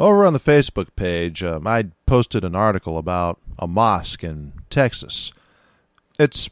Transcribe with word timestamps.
Over 0.00 0.26
on 0.26 0.32
the 0.32 0.40
Facebook 0.40 0.88
page, 0.96 1.44
um, 1.44 1.64
I 1.64 1.92
posted 2.12 2.44
an 2.44 2.54
article 2.54 2.98
about 2.98 3.38
a 3.58 3.66
mosque 3.66 4.22
in 4.22 4.52
Texas. 4.68 5.32
It's 6.18 6.50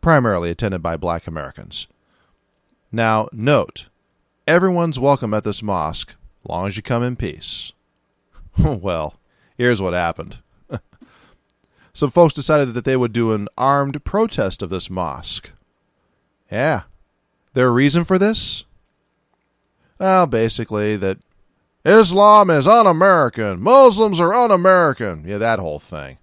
primarily 0.00 0.50
attended 0.50 0.82
by 0.82 0.96
black 0.96 1.28
Americans. 1.28 1.86
Now, 2.90 3.28
note, 3.30 3.88
everyone's 4.48 4.98
welcome 4.98 5.32
at 5.32 5.44
this 5.44 5.62
mosque, 5.62 6.16
long 6.42 6.66
as 6.66 6.76
you 6.76 6.82
come 6.82 7.04
in 7.04 7.14
peace. 7.14 7.72
well, 8.58 9.14
here's 9.56 9.80
what 9.80 9.94
happened. 9.94 10.42
Some 11.92 12.10
folks 12.10 12.34
decided 12.34 12.74
that 12.74 12.84
they 12.84 12.96
would 12.96 13.12
do 13.12 13.30
an 13.30 13.46
armed 13.56 14.04
protest 14.04 14.60
of 14.60 14.70
this 14.70 14.90
mosque. 14.90 15.52
Yeah. 16.50 16.82
Their 17.52 17.72
reason 17.72 18.02
for 18.02 18.18
this? 18.18 18.64
Well, 20.00 20.26
basically, 20.26 20.96
that 20.96 21.18
Islam 21.86 22.50
is 22.50 22.66
un 22.66 22.86
American. 22.86 23.62
Muslims 23.62 24.18
are 24.18 24.34
un 24.34 24.50
American. 24.50 25.22
Yeah, 25.24 25.38
that 25.38 25.60
whole 25.60 25.78
thing. 25.78 26.18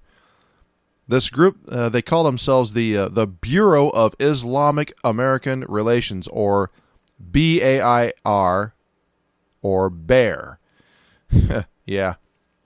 This 1.08 1.30
group, 1.30 1.58
uh, 1.70 1.88
they 1.90 2.02
call 2.02 2.26
themselves 2.26 2.74
the, 2.74 2.98
uh, 2.98 3.10
the 3.10 3.28
Bureau 3.28 3.90
of 3.90 4.14
Islamic 4.20 4.94
American 5.04 5.62
Relations, 5.70 6.28
or 6.28 6.70
BAIR, 7.18 8.74
or 9.62 9.90
BEAR. 9.90 10.60
yeah, 11.86 12.16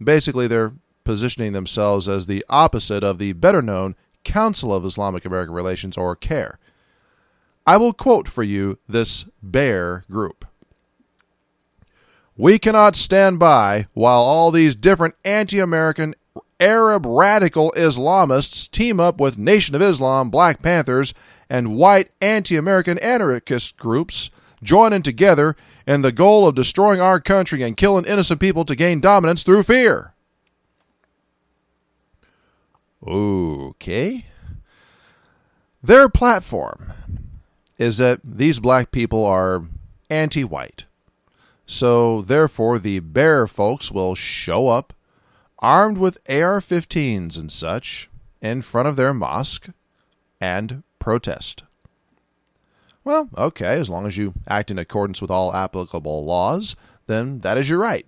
basically, 0.04 0.48
they're 0.48 0.74
positioning 1.04 1.54
themselves 1.54 2.10
as 2.10 2.26
the 2.26 2.44
opposite 2.50 3.04
of 3.04 3.20
the 3.20 3.34
better 3.34 3.62
known 3.62 3.96
Council 4.24 4.74
of 4.74 4.86
Islamic 4.86 5.24
American 5.24 5.54
Relations, 5.54 5.98
or 5.98 6.16
CAIR. 6.16 6.58
I 7.66 7.78
will 7.78 7.94
quote 7.94 8.28
for 8.28 8.44
you 8.44 8.80
this 8.88 9.26
BEAR 9.48 10.04
group. 10.10 10.46
We 12.38 12.60
cannot 12.60 12.96
stand 12.96 13.40
by 13.40 13.88
while 13.94 14.20
all 14.22 14.52
these 14.52 14.76
different 14.76 15.16
anti 15.26 15.60
American 15.60 16.14
Arab 16.60 17.04
radical 17.08 17.74
Islamists 17.76 18.70
team 18.70 19.00
up 19.00 19.20
with 19.20 19.40
Nation 19.40 19.74
of 19.74 19.82
Islam, 19.82 20.30
Black 20.30 20.62
Panthers, 20.62 21.16
and 21.50 21.76
white 21.76 22.12
anti 22.22 22.56
American 22.56 23.00
anarchist 23.00 23.78
groups, 23.78 24.30
joining 24.62 25.02
together 25.02 25.56
in 25.88 26.04
the 26.04 26.12
goal 26.12 26.48
of 26.48 26.54
destroying 26.54 27.02
our 27.02 27.20
country 27.20 27.64
and 27.64 27.76
killing 27.76 28.06
innocent 28.06 28.40
people 28.40 28.66
to 28.66 28.76
gain 28.76 29.00
dominance 29.00 29.42
through 29.42 29.64
fear. 29.64 30.14
Okay. 33.06 34.26
Their 35.82 36.08
platform 36.08 36.94
is 37.80 37.98
that 37.98 38.20
these 38.24 38.60
black 38.60 38.92
people 38.92 39.26
are 39.26 39.64
anti 40.10 40.44
white 40.44 40.87
so, 41.68 42.22
therefore, 42.22 42.80
the 42.80 43.00
bear 43.00 43.46
folks 43.46 43.92
will 43.92 44.16
show 44.16 44.70
up 44.70 44.94
armed 45.60 45.98
with 45.98 46.18
AR 46.30 46.62
15s 46.62 47.38
and 47.38 47.52
such 47.52 48.10
in 48.42 48.62
front 48.62 48.88
of 48.88 48.96
their 48.96 49.14
mosque 49.14 49.70
and 50.40 50.84
protest. 50.98 51.64
Well, 53.04 53.30
okay, 53.38 53.80
as 53.80 53.90
long 53.90 54.08
as 54.08 54.18
you 54.18 54.34
act 54.48 54.72
in 54.72 54.80
accordance 54.80 55.22
with 55.22 55.30
all 55.30 55.54
applicable 55.54 56.24
laws, 56.26 56.78
then 57.08 57.40
that 57.40 57.58
is 57.58 57.70
your 57.70 57.80
right. 57.80 58.06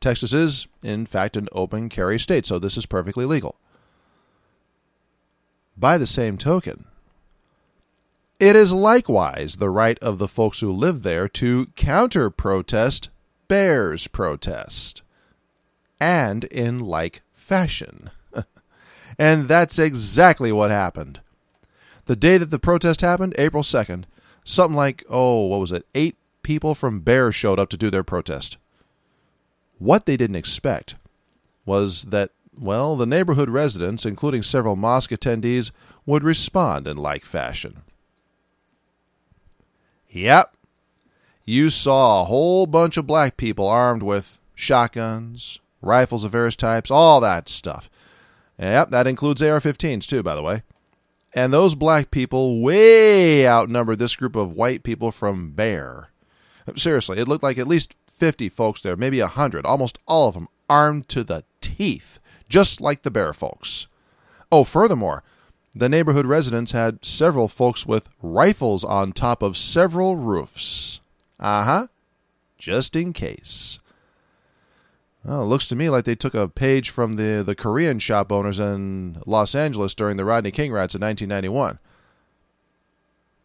Texas 0.00 0.32
is, 0.32 0.66
in 0.82 1.06
fact, 1.06 1.36
an 1.36 1.48
open 1.52 1.88
carry 1.88 2.18
state, 2.18 2.44
so 2.44 2.58
this 2.58 2.76
is 2.76 2.86
perfectly 2.86 3.24
legal. 3.24 3.56
By 5.76 5.96
the 5.96 6.06
same 6.06 6.38
token, 6.38 6.86
it 8.38 8.54
is 8.54 8.72
likewise 8.72 9.56
the 9.56 9.70
right 9.70 9.98
of 10.00 10.18
the 10.18 10.28
folks 10.28 10.60
who 10.60 10.70
live 10.70 11.02
there 11.02 11.28
to 11.28 11.66
counter 11.76 12.30
protest 12.30 13.08
bears 13.48 14.06
protest. 14.08 15.02
And 15.98 16.44
in 16.44 16.78
like 16.78 17.22
fashion. 17.32 18.10
and 19.18 19.48
that's 19.48 19.78
exactly 19.78 20.52
what 20.52 20.70
happened. 20.70 21.20
The 22.04 22.16
day 22.16 22.36
that 22.38 22.50
the 22.50 22.58
protest 22.58 23.00
happened, 23.00 23.34
April 23.38 23.62
2nd, 23.62 24.04
something 24.44 24.76
like, 24.76 25.04
oh, 25.08 25.46
what 25.46 25.60
was 25.60 25.72
it? 25.72 25.86
Eight 25.94 26.16
people 26.42 26.74
from 26.74 27.00
Bear 27.00 27.32
showed 27.32 27.58
up 27.58 27.70
to 27.70 27.76
do 27.76 27.90
their 27.90 28.04
protest. 28.04 28.58
What 29.78 30.06
they 30.06 30.16
didn't 30.16 30.36
expect 30.36 30.94
was 31.64 32.04
that, 32.04 32.30
well, 32.58 32.96
the 32.96 33.06
neighborhood 33.06 33.50
residents, 33.50 34.06
including 34.06 34.42
several 34.42 34.76
mosque 34.76 35.10
attendees, 35.10 35.72
would 36.04 36.22
respond 36.22 36.86
in 36.86 36.96
like 36.96 37.24
fashion. 37.24 37.82
Yep. 40.16 40.56
You 41.44 41.68
saw 41.68 42.22
a 42.22 42.24
whole 42.24 42.66
bunch 42.66 42.96
of 42.96 43.06
black 43.06 43.36
people 43.36 43.68
armed 43.68 44.02
with 44.02 44.40
shotguns, 44.54 45.60
rifles 45.82 46.24
of 46.24 46.32
various 46.32 46.56
types, 46.56 46.90
all 46.90 47.20
that 47.20 47.50
stuff. 47.50 47.90
Yep, 48.58 48.88
that 48.88 49.06
includes 49.06 49.42
AR 49.42 49.60
15s 49.60 50.06
too, 50.06 50.22
by 50.22 50.34
the 50.34 50.42
way. 50.42 50.62
And 51.34 51.52
those 51.52 51.74
black 51.74 52.10
people 52.10 52.62
way 52.62 53.46
outnumbered 53.46 53.98
this 53.98 54.16
group 54.16 54.36
of 54.36 54.54
white 54.54 54.82
people 54.82 55.12
from 55.12 55.50
Bear. 55.50 56.08
Seriously, 56.76 57.18
it 57.18 57.28
looked 57.28 57.42
like 57.44 57.58
at 57.58 57.68
least 57.68 57.94
50 58.08 58.48
folks 58.48 58.80
there, 58.80 58.96
maybe 58.96 59.20
100, 59.20 59.66
almost 59.66 59.98
all 60.08 60.28
of 60.28 60.34
them 60.34 60.48
armed 60.70 61.10
to 61.10 61.24
the 61.24 61.44
teeth, 61.60 62.20
just 62.48 62.80
like 62.80 63.02
the 63.02 63.10
Bear 63.10 63.34
folks. 63.34 63.86
Oh, 64.50 64.64
furthermore, 64.64 65.22
the 65.76 65.90
neighborhood 65.90 66.24
residents 66.24 66.72
had 66.72 67.04
several 67.04 67.48
folks 67.48 67.84
with 67.84 68.08
rifles 68.22 68.82
on 68.82 69.12
top 69.12 69.42
of 69.42 69.58
several 69.58 70.16
roofs. 70.16 71.00
Uh 71.38 71.64
huh. 71.64 71.86
Just 72.56 72.96
in 72.96 73.12
case. 73.12 73.78
Well, 75.22 75.46
looks 75.46 75.68
to 75.68 75.76
me 75.76 75.90
like 75.90 76.04
they 76.04 76.14
took 76.14 76.34
a 76.34 76.48
page 76.48 76.88
from 76.88 77.16
the, 77.16 77.42
the 77.44 77.54
Korean 77.54 77.98
shop 77.98 78.32
owners 78.32 78.58
in 78.58 79.20
Los 79.26 79.54
Angeles 79.54 79.94
during 79.94 80.16
the 80.16 80.24
Rodney 80.24 80.50
King 80.50 80.72
riots 80.72 80.94
in 80.94 81.02
1991. 81.02 81.78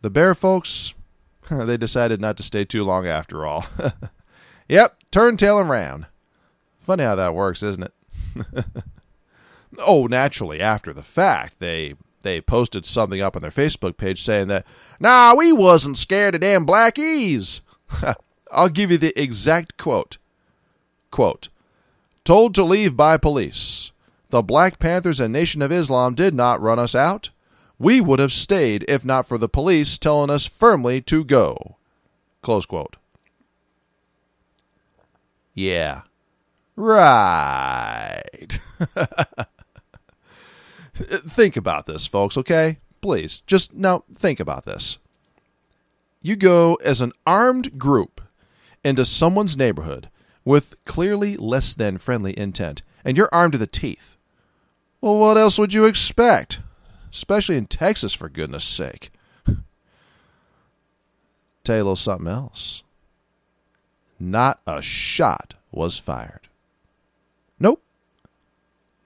The 0.02 0.10
Bear 0.10 0.34
folks, 0.34 0.94
they 1.52 1.76
decided 1.76 2.22
not 2.22 2.38
to 2.38 2.44
stay 2.44 2.64
too 2.64 2.86
long 2.86 3.08
after 3.08 3.46
all. 3.46 3.66
yep, 4.70 4.96
turn 5.12 5.36
tail 5.36 5.60
and 5.60 5.70
ran. 5.70 6.06
Funny 6.80 7.04
how 7.04 7.16
that 7.16 7.36
works, 7.36 7.62
isn't 7.62 7.84
it? 7.84 8.66
oh, 9.86 10.08
naturally, 10.08 10.62
after 10.62 10.94
the 10.94 11.04
fact, 11.04 11.60
they 11.60 11.96
they 12.22 12.42
posted 12.42 12.86
something 12.86 13.22
up 13.22 13.36
on 13.36 13.42
their 13.42 13.52
Facebook 13.52 13.98
page 13.98 14.22
saying 14.22 14.48
that, 14.48 14.66
nah, 15.00 15.36
we 15.36 15.52
wasn't 15.52 15.98
scared 15.98 16.36
of 16.36 16.42
damn 16.42 16.66
blackies. 16.66 17.62
I'll 18.52 18.70
give 18.70 18.92
you 18.92 18.98
the 18.98 19.20
exact 19.22 19.78
quote. 19.78 20.18
Quote, 21.10 21.50
told 22.24 22.56
to 22.56 22.64
leave 22.64 22.96
by 22.96 23.18
police. 23.18 23.92
The 24.30 24.42
Black 24.42 24.80
Panthers 24.80 25.20
and 25.20 25.34
Nation 25.34 25.62
of 25.62 25.72
Islam 25.72 26.16
did 26.16 26.34
not 26.34 26.62
run 26.62 26.80
us 26.80 26.96
out. 26.96 27.32
We 27.78 28.00
would 28.00 28.20
have 28.20 28.32
stayed 28.32 28.86
if 28.88 29.04
not 29.04 29.26
for 29.26 29.38
the 29.38 29.50
police 29.50 29.98
telling 29.98 30.30
us 30.30 30.48
firmly 30.48 31.02
to 31.02 31.26
go. 31.26 31.78
Close 32.42 32.66
quote. 32.66 32.96
Yeah. 35.54 36.02
Right. 36.76 38.60
think 40.94 41.56
about 41.56 41.86
this, 41.86 42.08
folks, 42.08 42.38
okay? 42.38 42.78
Please, 43.02 43.42
just 43.42 43.74
now 43.74 44.04
think 44.14 44.40
about 44.40 44.66
this. 44.66 45.00
You 46.22 46.36
go 46.36 46.76
as 46.84 47.02
an 47.02 47.14
armed 47.26 47.80
group 47.80 48.22
into 48.84 49.06
someone's 49.06 49.58
neighborhood 49.58 50.10
with 50.46 50.84
clearly 50.86 51.36
less 51.38 51.74
than 51.74 51.98
friendly 51.98 52.38
intent, 52.38 52.82
and 53.04 53.18
you're 53.18 53.30
armed 53.32 53.54
to 53.54 53.58
the 53.58 53.68
teeth. 53.68 54.18
Well, 55.00 55.20
what 55.20 55.38
else 55.38 55.58
would 55.58 55.74
you 55.74 55.86
expect? 55.86 56.60
Especially 57.12 57.58
in 57.58 57.66
Texas, 57.66 58.14
for 58.14 58.30
goodness 58.30 58.64
sake. 58.64 59.12
Tell 61.64 61.76
you 61.76 61.82
a 61.82 61.84
little 61.84 61.96
something 61.96 62.28
else. 62.28 62.84
Not 64.20 64.62
a 64.68 64.82
shot 64.84 65.56
was 65.72 65.98
fired. 65.98 66.48
Nope. 67.60 67.82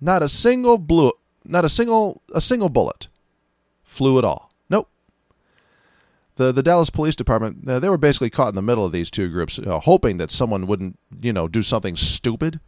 Not 0.02 0.22
a 0.22 0.28
single 0.30 0.78
blue 0.78 1.14
not 1.46 1.66
a 1.66 1.70
single 1.70 2.22
a 2.34 2.42
single 2.42 2.70
bullet 2.70 3.08
flew 3.84 4.18
at 4.18 4.24
all. 4.26 4.52
Nope. 4.70 4.90
The 6.36 6.52
the 6.52 6.64
Dallas 6.64 6.90
Police 6.90 7.16
Department 7.16 7.68
uh, 7.68 7.80
they 7.80 7.90
were 7.90 7.98
basically 7.98 8.30
caught 8.30 8.50
in 8.50 8.56
the 8.56 8.62
middle 8.62 8.86
of 8.86 8.92
these 8.92 9.12
two 9.12 9.30
groups, 9.30 9.60
uh, 9.60 9.80
hoping 9.80 10.18
that 10.18 10.32
someone 10.32 10.68
wouldn't 10.68 11.00
you 11.22 11.32
know 11.34 11.48
do 11.48 11.62
something 11.62 11.96
stupid, 11.96 12.60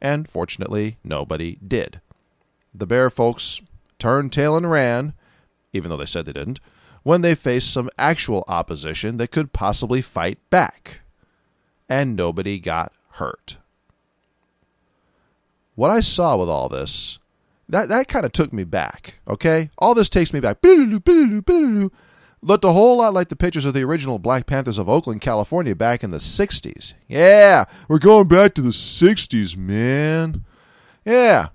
and 0.00 0.28
fortunately 0.28 0.98
nobody 1.04 1.56
did. 1.66 2.00
the 2.74 2.86
bear 2.86 3.10
folks 3.10 3.60
turned 3.98 4.32
tail 4.32 4.56
and 4.56 4.70
ran, 4.70 5.12
even 5.72 5.90
though 5.90 5.96
they 5.96 6.06
said 6.06 6.24
they 6.24 6.32
didn't, 6.32 6.60
when 7.02 7.20
they 7.20 7.34
faced 7.34 7.72
some 7.72 7.90
actual 7.98 8.44
opposition 8.48 9.16
that 9.18 9.30
could 9.30 9.52
possibly 9.52 10.02
fight 10.02 10.38
back. 10.50 11.00
And 11.88 12.16
nobody 12.16 12.58
got 12.58 12.92
hurt. 13.12 13.58
What 15.74 15.90
I 15.90 16.00
saw 16.00 16.36
with 16.36 16.48
all 16.48 16.68
this, 16.68 17.18
that, 17.72 17.88
that 17.88 18.08
kind 18.08 18.26
of 18.26 18.32
took 18.32 18.52
me 18.52 18.64
back, 18.64 19.14
okay? 19.26 19.70
All 19.78 19.94
this 19.94 20.08
takes 20.08 20.32
me 20.32 20.40
back. 20.40 20.58
Looked 20.62 22.64
a 22.64 22.70
whole 22.70 22.98
lot 22.98 23.14
like 23.14 23.28
the 23.28 23.36
pictures 23.36 23.64
of 23.64 23.72
the 23.72 23.82
original 23.82 24.18
Black 24.18 24.46
Panthers 24.46 24.78
of 24.78 24.88
Oakland, 24.88 25.20
California 25.20 25.74
back 25.74 26.04
in 26.04 26.10
the 26.10 26.18
60s. 26.18 26.92
Yeah, 27.08 27.64
we're 27.88 27.98
going 27.98 28.28
back 28.28 28.54
to 28.54 28.62
the 28.62 28.70
60s, 28.70 29.56
man. 29.56 30.44
Yeah, 31.04 31.48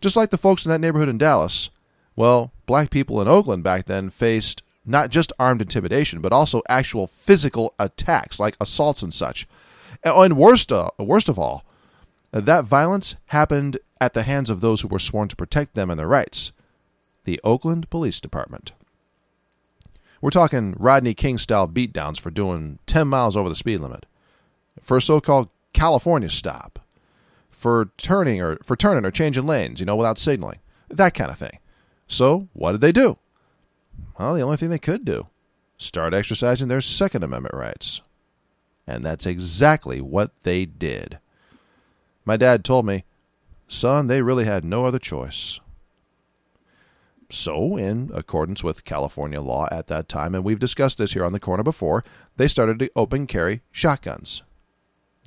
just 0.00 0.16
like 0.16 0.30
the 0.30 0.38
folks 0.38 0.64
in 0.64 0.70
that 0.70 0.80
neighborhood 0.80 1.08
in 1.08 1.18
Dallas. 1.18 1.70
Well, 2.16 2.52
black 2.66 2.90
people 2.90 3.20
in 3.20 3.28
Oakland 3.28 3.62
back 3.62 3.84
then 3.84 4.08
faced 4.08 4.62
not 4.86 5.10
just 5.10 5.32
armed 5.38 5.60
intimidation, 5.60 6.20
but 6.20 6.32
also 6.32 6.62
actual 6.68 7.06
physical 7.06 7.74
attacks 7.78 8.40
like 8.40 8.56
assaults 8.60 9.02
and 9.02 9.12
such. 9.12 9.46
And 10.02 10.36
worst, 10.36 10.72
uh, 10.72 10.90
worst 10.98 11.28
of 11.28 11.38
all, 11.38 11.64
that 12.32 12.64
violence 12.64 13.16
happened 13.26 13.78
at 14.00 14.14
the 14.14 14.22
hands 14.22 14.50
of 14.50 14.60
those 14.60 14.80
who 14.80 14.88
were 14.88 14.98
sworn 14.98 15.28
to 15.28 15.36
protect 15.36 15.74
them 15.74 15.90
and 15.90 15.98
their 15.98 16.08
rights 16.08 16.52
the 17.24 17.40
Oakland 17.44 17.90
Police 17.90 18.18
Department. 18.18 18.72
We're 20.20 20.30
talking 20.30 20.74
Rodney 20.78 21.14
King 21.14 21.38
style 21.38 21.68
beatdowns 21.68 22.18
for 22.18 22.30
doing 22.30 22.78
10 22.86 23.08
miles 23.08 23.36
over 23.36 23.48
the 23.48 23.54
speed 23.54 23.78
limit, 23.80 24.06
for 24.80 24.96
a 24.96 25.02
so 25.02 25.20
called 25.20 25.50
California 25.72 26.30
stop, 26.30 26.78
for 27.50 27.90
turning 27.98 28.40
or 28.40 28.56
for 28.64 28.74
turning 28.74 29.04
or 29.04 29.10
changing 29.10 29.46
lanes, 29.46 29.80
you 29.80 29.86
know, 29.86 29.96
without 29.96 30.18
signaling, 30.18 30.58
that 30.88 31.14
kind 31.14 31.30
of 31.30 31.38
thing. 31.38 31.58
So, 32.06 32.48
what 32.54 32.72
did 32.72 32.80
they 32.80 32.92
do? 32.92 33.18
Well, 34.18 34.34
the 34.34 34.40
only 34.40 34.56
thing 34.56 34.70
they 34.70 34.78
could 34.78 35.04
do 35.04 35.28
start 35.78 36.12
exercising 36.12 36.68
their 36.68 36.80
Second 36.80 37.22
Amendment 37.22 37.54
rights. 37.54 38.02
And 38.86 39.04
that's 39.04 39.26
exactly 39.26 40.00
what 40.00 40.42
they 40.42 40.66
did. 40.66 41.18
My 42.24 42.36
dad 42.36 42.64
told 42.64 42.86
me, 42.86 43.04
son, 43.68 44.06
they 44.06 44.22
really 44.22 44.44
had 44.44 44.64
no 44.64 44.84
other 44.84 44.98
choice. 44.98 45.60
So, 47.30 47.76
in 47.76 48.10
accordance 48.12 48.64
with 48.64 48.84
California 48.84 49.40
law 49.40 49.68
at 49.70 49.86
that 49.86 50.08
time, 50.08 50.34
and 50.34 50.42
we've 50.42 50.58
discussed 50.58 50.98
this 50.98 51.12
here 51.12 51.24
on 51.24 51.32
the 51.32 51.38
corner 51.38 51.62
before, 51.62 52.04
they 52.36 52.48
started 52.48 52.80
to 52.80 52.90
open 52.96 53.28
carry 53.28 53.60
shotguns. 53.70 54.42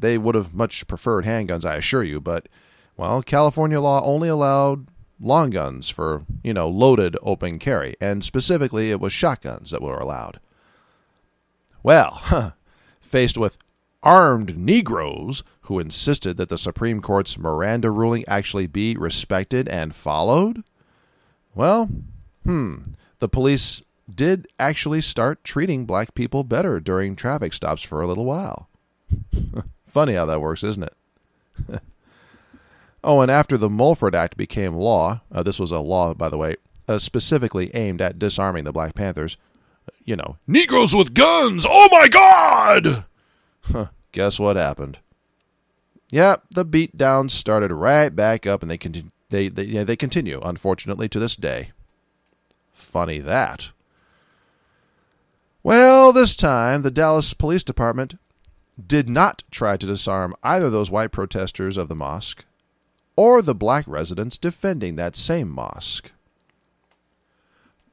They 0.01 0.17
would 0.17 0.35
have 0.35 0.53
much 0.53 0.85
preferred 0.87 1.23
handguns, 1.23 1.63
I 1.63 1.75
assure 1.75 2.03
you, 2.03 2.19
but, 2.19 2.49
well, 2.97 3.21
California 3.21 3.79
law 3.79 4.03
only 4.03 4.27
allowed 4.27 4.87
long 5.19 5.49
guns 5.51 5.89
for, 5.89 6.25
you 6.43 6.53
know, 6.53 6.67
loaded 6.67 7.15
open 7.21 7.57
carry, 7.57 7.95
and 8.01 8.21
specifically 8.21 8.91
it 8.91 8.99
was 8.99 9.13
shotguns 9.13 9.71
that 9.71 9.81
were 9.81 9.97
allowed. 9.97 10.41
Well, 11.83 12.53
faced 12.99 13.37
with 13.37 13.57
armed 14.03 14.57
Negroes 14.57 15.43
who 15.61 15.79
insisted 15.79 16.37
that 16.37 16.49
the 16.49 16.57
Supreme 16.57 17.01
Court's 17.01 17.37
Miranda 17.37 17.89
ruling 17.89 18.25
actually 18.27 18.67
be 18.67 18.95
respected 18.95 19.69
and 19.69 19.95
followed, 19.95 20.63
well, 21.55 21.89
hmm, 22.43 22.77
the 23.19 23.29
police 23.29 23.81
did 24.13 24.47
actually 24.59 25.01
start 25.01 25.43
treating 25.43 25.85
black 25.85 26.13
people 26.13 26.43
better 26.43 26.79
during 26.79 27.15
traffic 27.15 27.53
stops 27.53 27.81
for 27.81 28.01
a 28.01 28.07
little 28.07 28.25
while. 28.25 28.69
Funny 29.85 30.13
how 30.15 30.25
that 30.25 30.41
works, 30.41 30.63
isn't 30.63 30.83
it? 30.83 30.93
oh, 33.03 33.21
and 33.21 33.31
after 33.31 33.57
the 33.57 33.69
Mulford 33.69 34.15
Act 34.15 34.35
became 34.35 34.75
law, 34.75 35.21
uh, 35.31 35.43
this 35.43 35.59
was 35.59 35.71
a 35.71 35.79
law, 35.79 36.13
by 36.13 36.29
the 36.29 36.37
way, 36.37 36.57
uh, 36.87 36.97
specifically 36.97 37.71
aimed 37.73 38.01
at 38.01 38.19
disarming 38.19 38.65
the 38.65 38.73
Black 38.73 38.95
Panthers. 38.95 39.37
You 40.03 40.17
know, 40.17 40.37
Negroes 40.47 40.95
with 40.95 41.13
guns! 41.13 41.65
Oh 41.67 41.87
my 41.91 42.07
God! 42.09 43.05
Huh, 43.63 43.87
guess 44.11 44.39
what 44.39 44.55
happened? 44.55 44.99
Yep, 46.11 46.43
the 46.51 46.65
beatdowns 46.65 47.31
started 47.31 47.71
right 47.71 48.15
back 48.15 48.45
up, 48.45 48.61
and 48.61 48.69
they 48.69 48.77
they 49.29 49.47
they, 49.47 49.63
yeah, 49.63 49.83
they 49.83 49.95
continue, 49.95 50.39
unfortunately, 50.43 51.09
to 51.09 51.19
this 51.19 51.35
day. 51.35 51.71
Funny 52.71 53.19
that. 53.19 53.71
Well, 55.63 56.11
this 56.11 56.35
time 56.35 56.81
the 56.81 56.91
Dallas 56.91 57.33
Police 57.33 57.63
Department 57.63 58.15
did 58.85 59.07
not 59.09 59.43
try 59.49 59.77
to 59.77 59.85
disarm 59.85 60.35
either 60.43 60.69
those 60.69 60.91
white 60.91 61.11
protesters 61.11 61.77
of 61.77 61.87
the 61.87 61.95
mosque 61.95 62.45
or 63.15 63.41
the 63.41 63.55
black 63.55 63.85
residents 63.87 64.37
defending 64.37 64.95
that 64.95 65.15
same 65.15 65.49
mosque. 65.49 66.11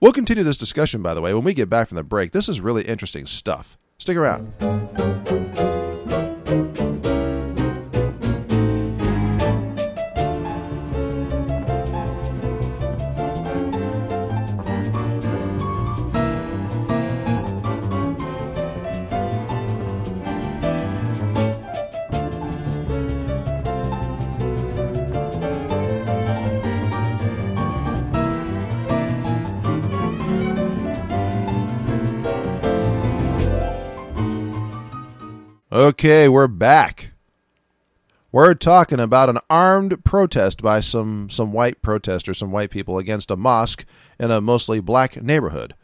We'll 0.00 0.12
continue 0.12 0.42
this 0.42 0.56
discussion, 0.56 1.02
by 1.02 1.14
the 1.14 1.20
way, 1.20 1.34
when 1.34 1.44
we 1.44 1.54
get 1.54 1.68
back 1.68 1.88
from 1.88 1.96
the 1.96 2.02
break. 2.02 2.32
This 2.32 2.48
is 2.48 2.60
really 2.60 2.84
interesting 2.84 3.26
stuff. 3.26 3.76
Stick 3.98 4.16
around. 4.16 5.49
Okay, 35.90 36.28
we're 36.28 36.46
back. 36.46 37.10
We're 38.30 38.54
talking 38.54 39.00
about 39.00 39.28
an 39.28 39.38
armed 39.50 40.04
protest 40.04 40.62
by 40.62 40.78
some, 40.78 41.28
some 41.28 41.52
white 41.52 41.82
protesters, 41.82 42.38
some 42.38 42.52
white 42.52 42.70
people 42.70 42.96
against 42.96 43.32
a 43.32 43.36
mosque 43.36 43.84
in 44.16 44.30
a 44.30 44.40
mostly 44.40 44.78
black 44.78 45.20
neighborhood, 45.20 45.74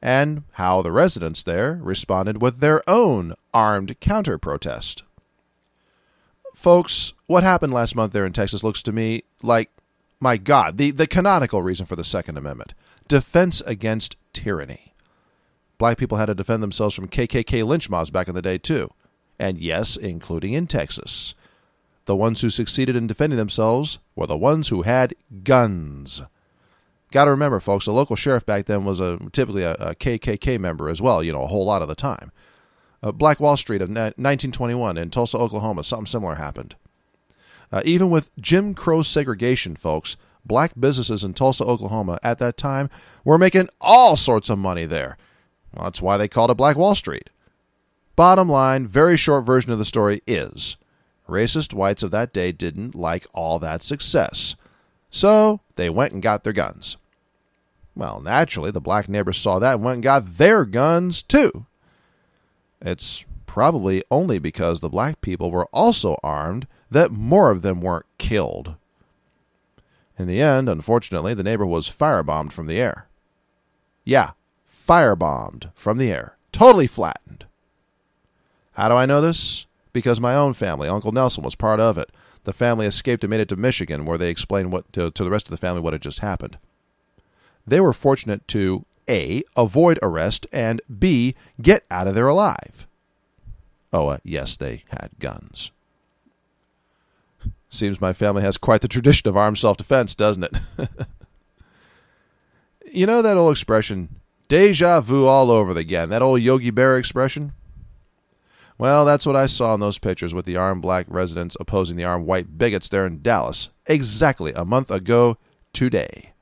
and 0.00 0.44
how 0.52 0.80
the 0.80 0.90
residents 0.90 1.42
there 1.42 1.78
responded 1.82 2.40
with 2.40 2.60
their 2.60 2.82
own 2.88 3.34
armed 3.52 4.00
counter 4.00 4.38
protest. 4.38 5.02
Folks, 6.54 7.12
what 7.26 7.42
happened 7.42 7.74
last 7.74 7.94
month 7.94 8.14
there 8.14 8.24
in 8.24 8.32
Texas 8.32 8.64
looks 8.64 8.82
to 8.84 8.92
me 8.92 9.24
like, 9.42 9.70
my 10.20 10.38
God, 10.38 10.78
the, 10.78 10.90
the 10.90 11.06
canonical 11.06 11.60
reason 11.60 11.84
for 11.84 11.96
the 11.96 12.04
Second 12.04 12.38
Amendment 12.38 12.72
defense 13.08 13.60
against 13.66 14.16
tyranny. 14.32 14.94
Black 15.76 15.98
people 15.98 16.16
had 16.16 16.26
to 16.26 16.34
defend 16.34 16.62
themselves 16.62 16.94
from 16.94 17.08
KKK 17.08 17.62
lynch 17.62 17.90
mobs 17.90 18.10
back 18.10 18.26
in 18.26 18.34
the 18.34 18.40
day, 18.40 18.56
too 18.56 18.90
and 19.40 19.58
yes, 19.58 19.96
including 19.96 20.52
in 20.52 20.66
Texas. 20.66 21.34
The 22.04 22.14
ones 22.14 22.40
who 22.40 22.48
succeeded 22.48 22.94
in 22.94 23.06
defending 23.06 23.38
themselves 23.38 23.98
were 24.14 24.26
the 24.26 24.36
ones 24.36 24.68
who 24.68 24.82
had 24.82 25.14
guns. 25.42 26.22
Got 27.10 27.24
to 27.24 27.30
remember, 27.30 27.58
folks, 27.58 27.86
the 27.86 27.92
local 27.92 28.16
sheriff 28.16 28.46
back 28.46 28.66
then 28.66 28.84
was 28.84 29.00
a 29.00 29.18
typically 29.32 29.64
a, 29.64 29.72
a 29.74 29.94
KKK 29.94 30.60
member 30.60 30.88
as 30.88 31.02
well, 31.02 31.22
you 31.22 31.32
know, 31.32 31.42
a 31.42 31.48
whole 31.48 31.64
lot 31.64 31.82
of 31.82 31.88
the 31.88 31.94
time. 31.94 32.30
Uh, 33.02 33.10
Black 33.10 33.40
Wall 33.40 33.56
Street 33.56 33.82
of 33.82 33.88
1921 33.88 34.98
in 34.98 35.10
Tulsa, 35.10 35.38
Oklahoma, 35.38 35.82
something 35.82 36.06
similar 36.06 36.34
happened. 36.36 36.76
Uh, 37.72 37.80
even 37.84 38.10
with 38.10 38.30
Jim 38.38 38.74
Crow 38.74 39.02
segregation, 39.02 39.74
folks, 39.74 40.16
black 40.44 40.72
businesses 40.78 41.24
in 41.24 41.34
Tulsa, 41.34 41.64
Oklahoma 41.64 42.18
at 42.22 42.38
that 42.38 42.56
time 42.56 42.90
were 43.24 43.38
making 43.38 43.68
all 43.80 44.16
sorts 44.16 44.50
of 44.50 44.58
money 44.58 44.84
there. 44.84 45.16
Well, 45.74 45.84
that's 45.84 46.02
why 46.02 46.16
they 46.16 46.28
called 46.28 46.50
it 46.50 46.56
Black 46.56 46.76
Wall 46.76 46.94
Street. 46.94 47.30
Bottom 48.20 48.50
line, 48.50 48.86
very 48.86 49.16
short 49.16 49.46
version 49.46 49.72
of 49.72 49.78
the 49.78 49.84
story 49.86 50.20
is 50.26 50.76
racist 51.26 51.72
whites 51.72 52.02
of 52.02 52.10
that 52.10 52.34
day 52.34 52.52
didn't 52.52 52.94
like 52.94 53.26
all 53.32 53.58
that 53.58 53.82
success. 53.82 54.56
So 55.08 55.60
they 55.76 55.88
went 55.88 56.12
and 56.12 56.20
got 56.20 56.44
their 56.44 56.52
guns. 56.52 56.98
Well, 57.94 58.20
naturally, 58.20 58.70
the 58.70 58.78
black 58.78 59.08
neighbors 59.08 59.38
saw 59.38 59.58
that 59.58 59.76
and 59.76 59.84
went 59.84 59.94
and 59.94 60.02
got 60.02 60.36
their 60.36 60.66
guns 60.66 61.22
too. 61.22 61.64
It's 62.82 63.24
probably 63.46 64.04
only 64.10 64.38
because 64.38 64.80
the 64.80 64.90
black 64.90 65.22
people 65.22 65.50
were 65.50 65.68
also 65.72 66.14
armed 66.22 66.66
that 66.90 67.10
more 67.12 67.50
of 67.50 67.62
them 67.62 67.80
weren't 67.80 68.04
killed. 68.18 68.76
In 70.18 70.26
the 70.26 70.42
end, 70.42 70.68
unfortunately, 70.68 71.32
the 71.32 71.42
neighbor 71.42 71.64
was 71.64 71.88
firebombed 71.88 72.52
from 72.52 72.66
the 72.66 72.78
air. 72.78 73.08
Yeah, 74.04 74.32
firebombed 74.68 75.70
from 75.74 75.96
the 75.96 76.12
air. 76.12 76.36
Totally 76.52 76.86
flattened. 76.86 77.46
How 78.72 78.88
do 78.88 78.94
I 78.94 79.06
know 79.06 79.20
this? 79.20 79.66
Because 79.92 80.20
my 80.20 80.34
own 80.34 80.52
family, 80.52 80.88
Uncle 80.88 81.12
Nelson, 81.12 81.42
was 81.42 81.54
part 81.54 81.80
of 81.80 81.98
it. 81.98 82.10
The 82.44 82.52
family 82.52 82.86
escaped 82.86 83.24
and 83.24 83.30
made 83.30 83.40
it 83.40 83.48
to 83.48 83.56
Michigan, 83.56 84.04
where 84.04 84.18
they 84.18 84.30
explained 84.30 84.72
what 84.72 84.90
to, 84.92 85.10
to 85.10 85.24
the 85.24 85.30
rest 85.30 85.46
of 85.46 85.50
the 85.50 85.56
family 85.56 85.80
what 85.80 85.92
had 85.92 86.02
just 86.02 86.20
happened. 86.20 86.58
They 87.66 87.80
were 87.80 87.92
fortunate 87.92 88.46
to 88.48 88.84
A. 89.08 89.42
avoid 89.56 89.98
arrest 90.02 90.46
and 90.52 90.80
B. 90.98 91.34
get 91.60 91.84
out 91.90 92.06
of 92.06 92.14
there 92.14 92.28
alive. 92.28 92.86
Oh, 93.92 94.08
uh, 94.08 94.18
yes, 94.24 94.56
they 94.56 94.84
had 94.88 95.10
guns. 95.18 95.72
Seems 97.68 98.00
my 98.00 98.12
family 98.12 98.42
has 98.42 98.58
quite 98.58 98.80
the 98.80 98.88
tradition 98.88 99.28
of 99.28 99.36
armed 99.36 99.58
self 99.58 99.76
defense, 99.76 100.14
doesn't 100.14 100.44
it? 100.44 100.58
you 102.92 103.06
know 103.06 103.22
that 103.22 103.36
old 103.36 103.52
expression, 103.52 104.20
deja 104.48 105.00
vu 105.00 105.26
all 105.26 105.50
over 105.50 105.78
again, 105.78 106.08
that 106.10 106.22
old 106.22 106.40
Yogi 106.40 106.72
Berra 106.72 106.98
expression? 106.98 107.52
Well, 108.80 109.04
that's 109.04 109.26
what 109.26 109.36
I 109.36 109.44
saw 109.44 109.74
in 109.74 109.80
those 109.80 109.98
pictures 109.98 110.32
with 110.32 110.46
the 110.46 110.56
armed 110.56 110.80
black 110.80 111.04
residents 111.10 111.54
opposing 111.60 111.98
the 111.98 112.04
armed 112.04 112.26
white 112.26 112.56
bigots 112.56 112.88
there 112.88 113.06
in 113.06 113.20
Dallas 113.20 113.68
exactly 113.84 114.54
a 114.56 114.64
month 114.64 114.90
ago 114.90 115.36
today. 115.74 116.32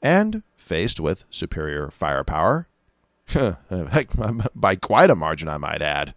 And 0.00 0.44
faced 0.56 1.00
with 1.00 1.24
superior 1.30 1.90
firepower, 1.90 2.68
heck, 3.26 4.10
by 4.54 4.76
quite 4.76 5.10
a 5.10 5.16
margin, 5.16 5.48
I 5.48 5.58
might 5.58 5.82
add, 5.82 6.14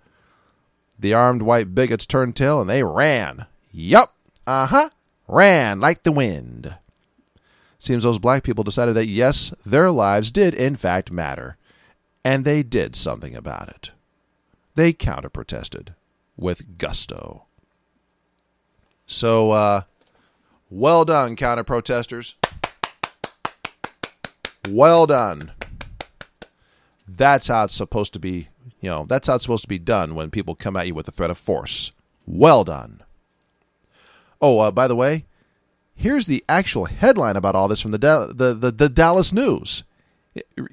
the 0.99 1.15
armed 1.15 1.41
white 1.41 1.73
bigots 1.73 2.05
turned 2.05 2.35
tail 2.35 2.61
and 2.61 2.69
they 2.69 2.83
ran. 2.83 3.47
Yup, 3.71 4.13
uh 4.45 4.67
huh, 4.67 4.89
ran 5.27 5.79
like 5.79 6.03
the 6.03 6.11
wind. 6.11 6.77
Seems 7.79 8.03
those 8.03 8.19
black 8.19 8.43
people 8.43 8.63
decided 8.63 8.93
that 8.93 9.07
yes, 9.07 9.55
their 9.65 9.89
lives 9.89 10.29
did 10.29 10.53
in 10.53 10.75
fact 10.75 11.11
matter, 11.11 11.57
and 12.23 12.45
they 12.45 12.61
did 12.61 12.95
something 12.95 13.35
about 13.35 13.69
it 13.69 13.89
they 14.75 14.93
counter 14.93 15.29
protested 15.29 15.95
with 16.37 16.77
gusto. 16.77 17.45
So, 19.05 19.51
uh, 19.51 19.81
well 20.69 21.03
done, 21.03 21.35
counter 21.35 21.63
protesters. 21.63 22.35
Well 24.69 25.05
done. 25.05 25.51
That's 27.07 27.47
how 27.47 27.65
it's 27.65 27.73
supposed 27.73 28.13
to 28.13 28.19
be. 28.19 28.47
You 28.79 28.89
know, 28.89 29.05
that's 29.05 29.27
how 29.27 29.35
it's 29.35 29.43
supposed 29.43 29.63
to 29.63 29.69
be 29.69 29.79
done 29.79 30.15
when 30.15 30.31
people 30.31 30.55
come 30.55 30.75
at 30.75 30.87
you 30.87 30.95
with 30.95 31.05
the 31.05 31.11
threat 31.11 31.29
of 31.29 31.37
force. 31.37 31.91
Well 32.25 32.63
done. 32.63 33.03
Oh, 34.41 34.59
uh, 34.59 34.71
by 34.71 34.87
the 34.87 34.95
way, 34.95 35.25
here's 35.93 36.25
the 36.25 36.43
actual 36.49 36.85
headline 36.85 37.35
about 37.35 37.53
all 37.53 37.67
this 37.67 37.81
from 37.81 37.91
the, 37.91 37.97
the, 37.97 38.53
the, 38.53 38.71
the 38.71 38.89
Dallas 38.89 39.31
News. 39.31 39.83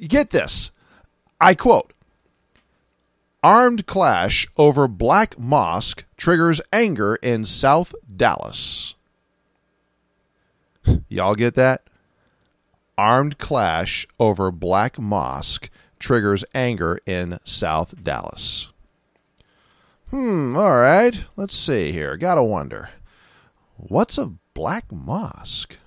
Get 0.07 0.31
this. 0.31 0.71
I 1.41 1.55
quote 1.55 1.93
Armed 3.49 3.87
clash 3.87 4.47
over 4.59 4.87
Black 4.87 5.39
Mosque 5.39 6.05
triggers 6.19 6.61
anger 6.71 7.17
in 7.23 7.47
South 7.47 7.95
Dallas. 8.15 8.95
Y'all 11.09 11.35
get 11.35 11.55
that? 11.55 11.85
Armed 12.99 13.39
clash 13.39 14.07
over 14.21 14.51
Black 14.51 14.99
Mosque 14.99 15.71
triggers 15.99 16.45
anger 16.55 17.01
in 17.07 17.39
South 17.43 18.05
Dallas. 18.05 18.71
Hmm, 20.11 20.55
all 20.55 20.77
right. 20.77 21.25
Let's 21.35 21.55
see 21.55 21.91
here. 21.91 22.19
Gotta 22.19 22.43
wonder. 22.43 22.91
What's 23.79 24.19
a 24.19 24.35
black 24.53 24.93
mosque? 24.93 25.79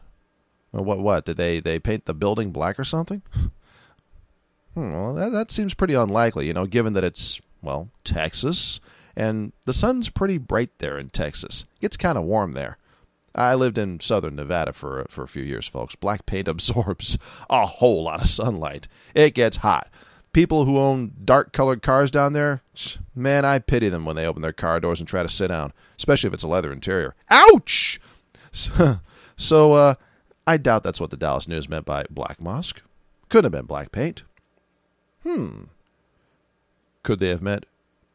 What 0.72 0.98
what? 0.98 1.26
Did 1.26 1.38
they 1.38 1.60
they 1.60 1.78
paint 1.78 2.06
the 2.06 2.16
building 2.16 2.50
black 2.50 2.80
or 2.80 2.84
something? 2.84 3.22
Hmm, 4.74 4.94
well, 4.94 5.14
that, 5.16 5.34
that 5.34 5.52
seems 5.52 5.74
pretty 5.74 5.96
unlikely, 5.96 6.48
you 6.48 6.54
know, 6.54 6.66
given 6.66 6.94
that 6.94 7.04
it's, 7.04 7.42
well, 7.62 7.90
Texas, 8.04 8.80
and 9.16 9.52
the 9.66 9.74
sun's 9.74 10.10
pretty 10.10 10.38
bright 10.38 10.72
there 10.80 10.98
in 10.98 11.10
Texas. 11.10 11.66
It 11.76 11.82
gets 11.82 11.98
kind 11.98 12.18
of 12.18 12.24
warm 12.24 12.54
there. 12.54 12.78
I 13.34 13.56
lived 13.56 13.78
in 13.78 14.00
southern 14.00 14.36
Nevada 14.36 14.74
for, 14.74 15.06
for 15.10 15.24
a 15.24 15.28
few 15.28 15.44
years, 15.44 15.68
folks. 15.68 15.96
Black 15.96 16.26
paint 16.26 16.48
absorbs 16.48 17.18
a 17.50 17.66
whole 17.66 18.04
lot 18.04 18.22
of 18.22 18.30
sunlight. 18.30 18.88
It 19.16 19.34
gets 19.34 19.58
hot. 19.58 19.90
People 20.34 20.64
who 20.64 20.78
own 20.78 21.12
dark 21.26 21.52
colored 21.52 21.82
cars 21.82 22.10
down 22.10 22.32
there, 22.34 22.62
man, 23.14 23.44
I 23.44 23.60
pity 23.60 23.90
them 23.90 24.06
when 24.06 24.16
they 24.16 24.26
open 24.26 24.42
their 24.42 24.54
car 24.54 24.80
doors 24.80 25.00
and 25.02 25.08
try 25.08 25.24
to 25.24 25.30
sit 25.30 25.50
down, 25.50 25.74
especially 25.98 26.30
if 26.30 26.34
it's 26.34 26.44
a 26.44 26.48
leather 26.48 26.72
interior. 26.72 27.16
Ouch! 27.30 28.00
So, 28.54 29.00
so 29.38 29.72
uh, 29.72 29.94
I 30.46 30.58
doubt 30.58 30.84
that's 30.84 31.00
what 31.00 31.10
the 31.10 31.16
Dallas 31.16 31.48
News 31.48 31.70
meant 31.70 31.86
by 31.86 32.04
Black 32.10 32.42
Mosque. 32.42 32.82
Couldn't 33.30 33.46
have 33.46 33.54
been 33.54 33.66
black 33.66 33.94
paint. 33.94 34.24
Hmm. 35.24 35.64
Could 37.04 37.20
they 37.20 37.30
have 37.30 37.42
meant 37.42 37.66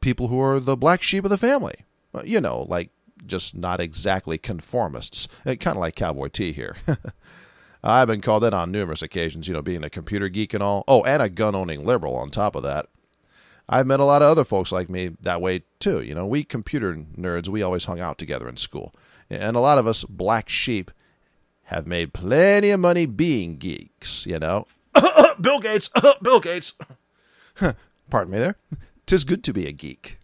people 0.01 0.29
who 0.29 0.41
are 0.41 0.61
the 0.61 0.77
black 0.77 1.03
sheep 1.03 1.25
of 1.25 1.31
the 1.31 1.39
family? 1.39 1.75
You 2.25 2.41
know, 2.41 2.63
like 2.69 2.91
just 3.27 3.57
not 3.57 3.81
exactly 3.81 4.39
conformists. 4.39 5.29
Eh, 5.45 5.57
kind 5.57 5.77
of 5.77 5.81
like 5.81 5.97
Cowboy 5.97 6.29
T 6.29 6.53
here. 6.53 6.77
I've 7.85 8.09
been 8.09 8.21
called 8.21 8.43
that 8.43 8.55
on 8.55 8.73
numerous 8.73 9.03
occasions, 9.03 9.47
you 9.47 9.55
know, 9.55 9.63
being 9.63 9.85
a 9.85 9.91
computer 9.91 10.29
geek 10.29 10.55
and 10.55 10.63
all. 10.63 10.85
Oh, 10.89 11.05
and 11.05 11.23
a 11.23 11.29
gun 11.29 11.55
owning 11.55 11.85
liberal 11.85 12.17
on 12.17 12.31
top 12.31 12.57
of 12.57 12.63
that. 12.65 12.87
I've 13.69 13.87
met 13.87 14.01
a 14.01 14.05
lot 14.05 14.23
of 14.23 14.29
other 14.29 14.45
folks 14.45 14.73
like 14.73 14.89
me 14.89 15.17
that 15.23 15.41
way 15.41 15.63
too. 15.81 16.01
You 16.01 16.15
know, 16.15 16.27
we 16.27 16.45
computer 16.45 16.95
nerds, 16.95 17.49
we 17.49 17.63
always 17.63 17.85
hung 17.85 18.01
out 18.01 18.19
together 18.19 18.49
in 18.49 18.57
school. 18.57 18.95
And 19.29 19.57
a 19.57 19.61
lot 19.61 19.79
of 19.79 19.87
us 19.87 20.05
black 20.05 20.49
sheep 20.49 20.91
have 21.65 21.87
made 21.87 22.13
plenty 22.13 22.71
of 22.71 22.81
money 22.81 23.07
being 23.07 23.57
geeks, 23.57 24.25
you 24.25 24.39
know. 24.39 24.67
Bill 25.41 25.59
Gates, 25.59 25.91
Bill 26.23 26.41
Gates. 26.41 26.75
Pardon 28.11 28.33
me 28.33 28.39
there. 28.39 28.57
Tis 29.07 29.25
good 29.25 29.45
to 29.45 29.53
be 29.53 29.67
a 29.67 29.73
geek. 29.73 30.19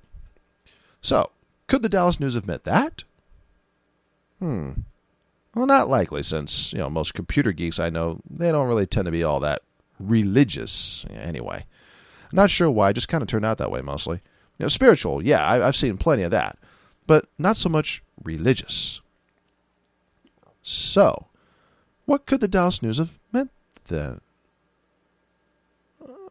So, 1.01 1.31
could 1.67 1.83
the 1.83 1.89
Dallas 1.89 2.21
News 2.21 2.35
have 2.35 2.47
meant 2.47 2.65
that? 2.65 3.05
Hmm. 4.39 4.71
Well, 5.55 5.67
not 5.67 5.89
likely, 5.89 6.23
since, 6.23 6.73
you 6.73 6.79
know, 6.79 6.89
most 6.89 7.15
computer 7.15 7.53
geeks 7.53 7.79
I 7.79 7.91
know, 7.91 8.21
they 8.29 8.51
don't 8.51 8.69
really 8.69 8.87
tend 8.87 9.05
to 9.07 9.13
be 9.13 9.23
all 9.23 9.41
that 9.41 9.63
religious 9.99 11.05
anyway. 11.11 11.65
Not 12.33 12.51
sure 12.51 12.71
why, 12.71 12.93
just 12.93 13.09
kind 13.09 13.23
of 13.23 13.29
turned 13.29 13.45
out 13.45 13.59
that 13.59 13.71
way 13.71 13.83
mostly. 13.83 14.21
You 14.59 14.65
know, 14.65 14.69
spiritual, 14.69 15.23
yeah, 15.23 15.45
I, 15.45 15.67
I've 15.67 15.77
seen 15.77 15.99
plenty 15.99 16.23
of 16.23 16.31
that, 16.31 16.57
but 17.07 17.27
not 17.39 17.57
so 17.57 17.69
much 17.69 18.03
religious. 18.23 19.01
So, 20.63 21.29
what 22.07 22.27
could 22.27 22.41
the 22.41 22.49
Dallas 22.49 22.83
News 22.83 22.99
have 22.99 23.19
meant 23.33 23.51
then? 23.89 24.21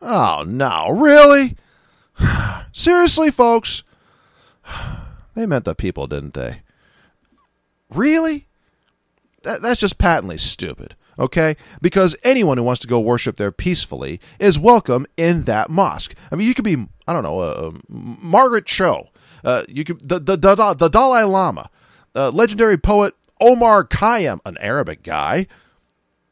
Oh, 0.01 0.43
no, 0.47 0.89
really? 0.89 1.55
Seriously, 2.71 3.31
folks? 3.31 3.83
They 5.35 5.45
meant 5.45 5.65
the 5.65 5.75
people, 5.75 6.07
didn't 6.07 6.33
they? 6.33 6.61
Really? 7.89 8.47
That, 9.43 9.61
that's 9.61 9.79
just 9.79 9.97
patently 9.97 10.37
stupid, 10.37 10.95
okay? 11.17 11.55
Because 11.81 12.17
anyone 12.23 12.57
who 12.57 12.63
wants 12.63 12.81
to 12.81 12.87
go 12.87 12.99
worship 12.99 13.37
there 13.37 13.51
peacefully 13.51 14.19
is 14.39 14.59
welcome 14.59 15.05
in 15.17 15.43
that 15.43 15.69
mosque. 15.69 16.15
I 16.31 16.35
mean, 16.35 16.47
you 16.47 16.53
could 16.53 16.65
be, 16.65 16.85
I 17.07 17.13
don't 17.13 17.23
know, 17.23 17.39
uh, 17.39 17.71
Margaret 17.89 18.65
Cho, 18.65 19.07
uh, 19.43 19.63
you 19.67 19.83
could 19.83 20.07
the, 20.07 20.19
the, 20.19 20.35
the, 20.35 20.75
the 20.77 20.89
Dalai 20.89 21.23
Lama, 21.23 21.69
uh, 22.15 22.29
legendary 22.29 22.77
poet 22.77 23.15
Omar 23.41 23.83
Khayyam, 23.85 24.39
an 24.45 24.57
Arabic 24.59 25.01
guy, 25.01 25.47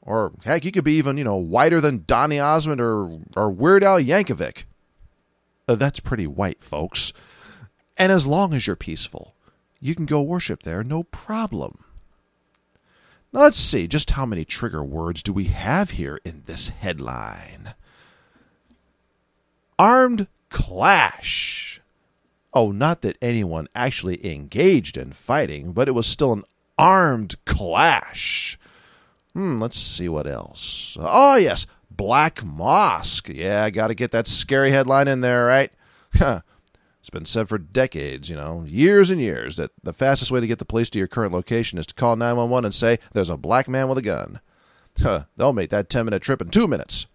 or 0.10 0.32
heck, 0.44 0.66
you 0.66 0.72
could 0.72 0.84
be 0.84 0.94
even, 0.94 1.20
you 1.20 1.24
know, 1.24 1.36
whiter 1.36 1.80
than 1.80 2.04
Donny 2.08 2.40
Osmond 2.40 2.82
or, 2.82 3.20
or 3.36 3.52
Weird 3.52 3.84
Al 3.84 4.02
Yankovic. 4.02 4.64
Uh, 5.68 5.76
that's 5.76 6.00
pretty 6.00 6.26
white, 6.26 6.64
folks. 6.64 7.14
And 7.96 8.12
as 8.12 8.26
long 8.26 8.56
as 8.56 8.66
you're 8.66 8.76
peaceful, 8.76 9.36
you 9.80 9.94
can 9.94 10.08
go 10.08 10.20
worship 10.24 10.64
there, 10.64 10.84
no 10.84 11.04
problem. 11.04 11.84
Now 13.32 13.42
let's 13.42 13.58
see, 13.58 13.88
just 13.88 14.10
how 14.12 14.26
many 14.26 14.46
trigger 14.46 14.84
words 14.84 15.22
do 15.22 15.32
we 15.32 15.44
have 15.46 15.92
here 15.92 16.20
in 16.26 16.42
this 16.48 16.70
headline? 16.70 17.76
Armed 19.78 20.28
clash. 20.50 21.82
Oh, 22.52 22.72
not 22.72 23.04
that 23.04 23.18
anyone 23.22 23.68
actually 23.76 24.26
engaged 24.26 24.98
in 24.98 25.12
fighting, 25.12 25.72
but 25.72 25.88
it 25.88 25.92
was 25.92 26.08
still 26.08 26.34
an 26.34 26.44
armed 26.80 27.36
clash. 27.46 28.59
Hmm, 29.34 29.60
let's 29.60 29.78
see 29.78 30.10
what 30.10 30.28
else. 30.28 30.98
Oh, 31.00 31.38
yes, 31.38 31.68
Black 31.92 32.44
Mosque. 32.44 33.30
Yeah, 33.30 33.64
I 33.64 33.70
got 33.70 33.88
to 33.88 33.96
get 33.96 34.12
that 34.12 34.28
scary 34.28 34.72
headline 34.72 35.08
in 35.08 35.22
there, 35.22 35.46
right? 35.46 35.72
it's 37.00 37.10
been 37.12 37.26
said 37.26 37.48
for 37.48 37.58
decades, 37.58 38.30
you 38.30 38.36
know, 38.36 38.64
years 38.68 39.12
and 39.12 39.22
years, 39.22 39.58
that 39.58 39.72
the 39.84 39.94
fastest 39.94 40.32
way 40.32 40.40
to 40.40 40.48
get 40.48 40.60
the 40.60 40.66
police 40.66 40.90
to 40.92 41.00
your 41.00 41.08
current 41.08 41.34
location 41.34 41.78
is 41.78 41.86
to 41.88 41.96
call 41.96 42.16
911 42.16 42.66
and 42.66 42.74
say, 42.74 42.98
there's 43.14 43.30
a 43.30 43.38
black 43.38 43.68
man 43.68 43.88
with 43.88 43.98
a 43.98 44.04
gun. 44.04 44.40
Huh, 45.00 45.26
they'll 45.38 45.54
make 45.54 45.70
that 45.70 45.90
10 45.90 46.06
minute 46.06 46.22
trip 46.22 46.42
in 46.42 46.50
two 46.50 46.68
minutes. 46.68 47.08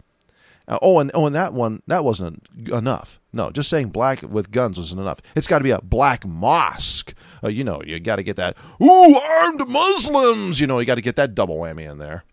Uh, 0.67 0.79
oh, 0.81 0.99
and 0.99 1.11
oh, 1.13 1.27
and 1.27 1.35
that 1.35 1.53
one 1.53 1.81
that 1.87 2.03
wasn't 2.03 2.47
enough. 2.71 3.19
No, 3.31 3.51
just 3.51 3.69
saying 3.69 3.89
black 3.89 4.23
with 4.23 4.51
guns 4.51 4.77
wasn't 4.77 5.01
enough. 5.01 5.19
It's 5.35 5.47
got 5.47 5.59
to 5.59 5.63
be 5.63 5.71
a 5.71 5.81
black 5.81 6.25
mosque. 6.25 7.13
Uh, 7.43 7.49
you 7.49 7.63
know, 7.63 7.81
you 7.85 7.99
got 7.99 8.15
to 8.15 8.23
get 8.23 8.37
that. 8.37 8.57
Ooh, 8.81 9.15
armed 9.15 9.69
Muslims. 9.69 10.59
You 10.59 10.67
know, 10.67 10.79
you 10.79 10.85
got 10.85 10.95
to 10.95 11.01
get 11.01 11.17
that 11.17 11.35
double 11.35 11.57
whammy 11.57 11.89
in 11.89 11.99
there. 11.99 12.23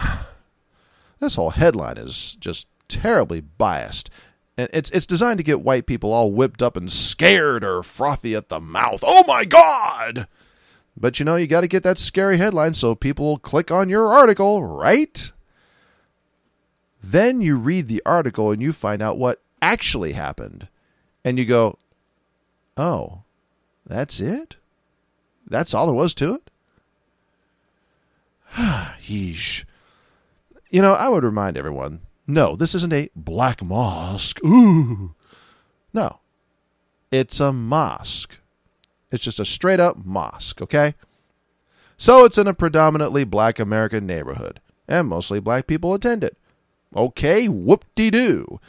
this 1.18 1.34
whole 1.34 1.50
headline 1.50 1.98
is 1.98 2.36
just 2.36 2.66
terribly 2.88 3.42
biased, 3.42 4.08
and 4.56 4.70
it's 4.72 4.90
it's 4.90 5.06
designed 5.06 5.38
to 5.38 5.44
get 5.44 5.60
white 5.60 5.86
people 5.86 6.12
all 6.12 6.32
whipped 6.32 6.62
up 6.62 6.76
and 6.76 6.90
scared 6.90 7.62
or 7.62 7.82
frothy 7.82 8.34
at 8.34 8.48
the 8.48 8.60
mouth. 8.60 9.00
Oh 9.04 9.24
my 9.28 9.44
God! 9.44 10.28
But 10.96 11.18
you 11.18 11.26
know, 11.26 11.36
you 11.36 11.46
got 11.46 11.60
to 11.60 11.68
get 11.68 11.82
that 11.82 11.98
scary 11.98 12.38
headline 12.38 12.72
so 12.72 12.94
people 12.94 13.26
will 13.26 13.38
click 13.38 13.70
on 13.70 13.90
your 13.90 14.06
article, 14.06 14.64
right? 14.64 15.30
Then 17.02 17.40
you 17.40 17.56
read 17.56 17.88
the 17.88 18.02
article 18.04 18.50
and 18.50 18.60
you 18.60 18.72
find 18.72 19.00
out 19.00 19.18
what 19.18 19.40
actually 19.62 20.12
happened. 20.12 20.68
And 21.24 21.38
you 21.38 21.44
go, 21.44 21.78
oh, 22.76 23.22
that's 23.86 24.20
it? 24.20 24.56
That's 25.46 25.74
all 25.74 25.86
there 25.86 25.94
was 25.94 26.14
to 26.14 26.34
it? 26.34 26.50
Yeesh. 28.54 29.64
You 30.70 30.82
know, 30.82 30.94
I 30.94 31.08
would 31.08 31.24
remind 31.24 31.56
everyone 31.56 32.00
no, 32.30 32.56
this 32.56 32.74
isn't 32.74 32.92
a 32.92 33.08
black 33.16 33.62
mosque. 33.62 34.38
Ooh. 34.44 35.14
No. 35.94 36.20
It's 37.10 37.40
a 37.40 37.54
mosque. 37.54 38.38
It's 39.10 39.24
just 39.24 39.40
a 39.40 39.46
straight 39.46 39.80
up 39.80 40.04
mosque, 40.04 40.60
okay? 40.60 40.92
So 41.96 42.24
it's 42.24 42.36
in 42.36 42.46
a 42.46 42.52
predominantly 42.52 43.24
black 43.24 43.58
American 43.58 44.06
neighborhood, 44.06 44.60
and 44.86 45.08
mostly 45.08 45.40
black 45.40 45.66
people 45.66 45.94
attend 45.94 46.22
it. 46.22 46.36
Okay, 46.94 47.48
whoop 47.48 47.84
de 47.94 48.10
doo. 48.10 48.60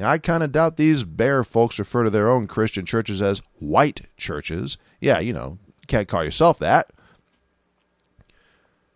I 0.00 0.18
kind 0.18 0.42
of 0.42 0.52
doubt 0.52 0.76
these 0.76 1.04
bear 1.04 1.44
folks 1.44 1.78
refer 1.78 2.02
to 2.02 2.10
their 2.10 2.28
own 2.28 2.46
Christian 2.46 2.84
churches 2.84 3.22
as 3.22 3.42
white 3.60 4.02
churches. 4.16 4.76
Yeah, 5.00 5.20
you 5.20 5.32
know, 5.32 5.58
can't 5.86 6.08
call 6.08 6.24
yourself 6.24 6.58
that. 6.58 6.90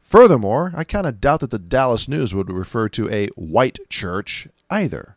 Furthermore, 0.03 0.73
I 0.75 0.85
kind 0.85 1.07
of 1.07 1.21
doubt 1.21 1.41
that 1.41 1.51
the 1.51 1.59
Dallas 1.59 2.09
News 2.09 2.35
would 2.35 2.51
refer 2.51 2.89
to 2.89 3.11
a 3.11 3.27
white 3.37 3.79
church 3.89 4.49
either. 4.71 5.17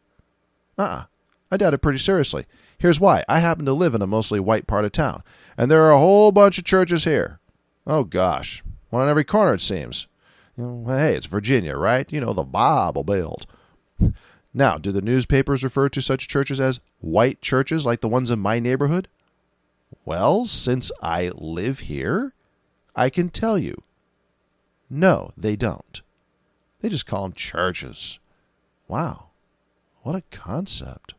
Uh 0.78 0.82
uh 0.82 1.04
I 1.50 1.58
doubt 1.58 1.74
it 1.74 1.82
pretty 1.82 2.00
seriously. 2.00 2.46
Here's 2.78 3.00
why. 3.00 3.24
I 3.28 3.40
happen 3.40 3.66
to 3.66 3.74
live 3.74 3.94
in 3.94 4.02
a 4.02 4.08
mostly 4.08 4.40
white 4.40 4.68
part 4.68 4.86
of 4.86 4.92
town, 4.92 5.24
and 5.58 5.70
there 5.70 5.84
are 5.84 5.92
a 5.92 5.98
whole 5.98 6.32
bunch 6.32 6.58
of 6.58 6.64
churches 6.64 7.04
here. 7.04 7.40
Oh 7.86 8.04
gosh, 8.04 8.64
one 8.90 9.02
on 9.02 9.10
every 9.10 9.24
corner 9.24 9.54
it 9.54 9.62
seems. 9.62 10.08
You 10.58 10.64
know, 10.64 10.84
hey, 10.88 11.16
it's 11.16 11.26
Virginia, 11.26 11.76
right? 11.76 12.12
You 12.12 12.22
know, 12.22 12.34
the 12.34 12.44
Bible 12.44 13.04
Belt. 13.04 13.46
Now, 14.54 14.78
do 14.78 14.92
the 14.92 15.02
newspapers 15.02 15.64
refer 15.64 15.88
to 15.90 16.02
such 16.02 16.28
churches 16.28 16.60
as 16.60 16.82
white 17.00 17.42
churches 17.42 17.86
like 17.86 18.02
the 18.02 18.10
ones 18.10 18.30
in 18.30 18.40
my 18.40 18.60
neighborhood? 18.60 19.08
Well, 20.04 20.46
since 20.46 20.92
I 21.02 21.32
live 21.36 21.80
here, 21.80 22.34
I 22.96 23.10
can 23.10 23.30
tell 23.30 23.58
you. 23.58 23.82
No, 24.90 25.32
they 25.38 25.56
don't. 25.56 26.02
They 26.82 26.90
just 26.90 27.06
call 27.06 27.24
them 27.24 27.34
churches. 27.34 28.20
Wow, 28.88 29.28
what 30.02 30.16
a 30.16 30.24
concept. 30.32 31.14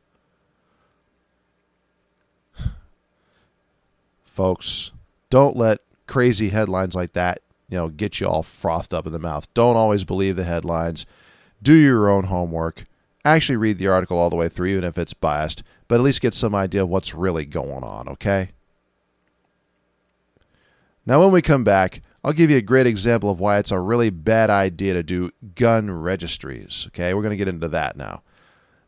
Folks, 4.25 4.93
don't 5.31 5.57
let 5.57 5.81
crazy 6.07 6.51
headlines 6.51 6.95
like 6.95 7.13
that, 7.15 7.41
you 7.73 7.79
know, 7.79 7.89
get 7.89 8.21
you 8.21 8.29
all 8.29 8.43
frothed 8.43 8.93
up 8.93 9.07
in 9.07 9.13
the 9.13 9.19
mouth. 9.19 9.53
Don't 9.55 9.77
always 9.77 10.05
believe 10.05 10.37
the 10.37 10.45
headlines. 10.45 11.07
Do 11.63 11.73
your 11.73 12.11
own 12.11 12.25
homework 12.25 12.85
actually 13.25 13.57
read 13.57 13.79
the 13.79 13.87
article 13.87 14.19
all 14.19 14.29
the 14.29 14.37
way 14.37 14.51
through, 14.51 14.67
even 14.67 14.85
if 14.85 14.99
it's 14.99 15.15
biased, 15.15 15.63
but 15.89 15.95
at 15.95 16.03
least 16.03 16.21
get 16.21 16.35
some 16.35 16.55
idea 16.55 16.83
of 16.83 16.91
what's 16.91 17.15
really 17.15 17.47
going 17.47 17.83
on, 17.83 18.09
okay? 18.09 18.51
Now, 21.07 21.21
when 21.21 21.33
we 21.33 21.41
come 21.41 21.65
back, 21.65 22.03
I'll 22.23 22.35
give 22.35 22.51
you 22.51 22.59
a 22.59 22.63
great 22.63 22.87
example 22.87 23.31
of 23.31 23.41
why 23.41 23.59
it's 23.59 23.71
a 23.71 23.81
really 23.81 24.11
bad 24.11 24.51
idea 24.51 24.93
to 24.93 25.03
do 25.03 25.31
gun 25.55 25.91
registries, 25.91 26.85
okay? 26.89 27.15
We're 27.15 27.23
going 27.23 27.31
to 27.31 27.37
get 27.39 27.49
into 27.49 27.69
that 27.69 27.97
now. 27.97 28.23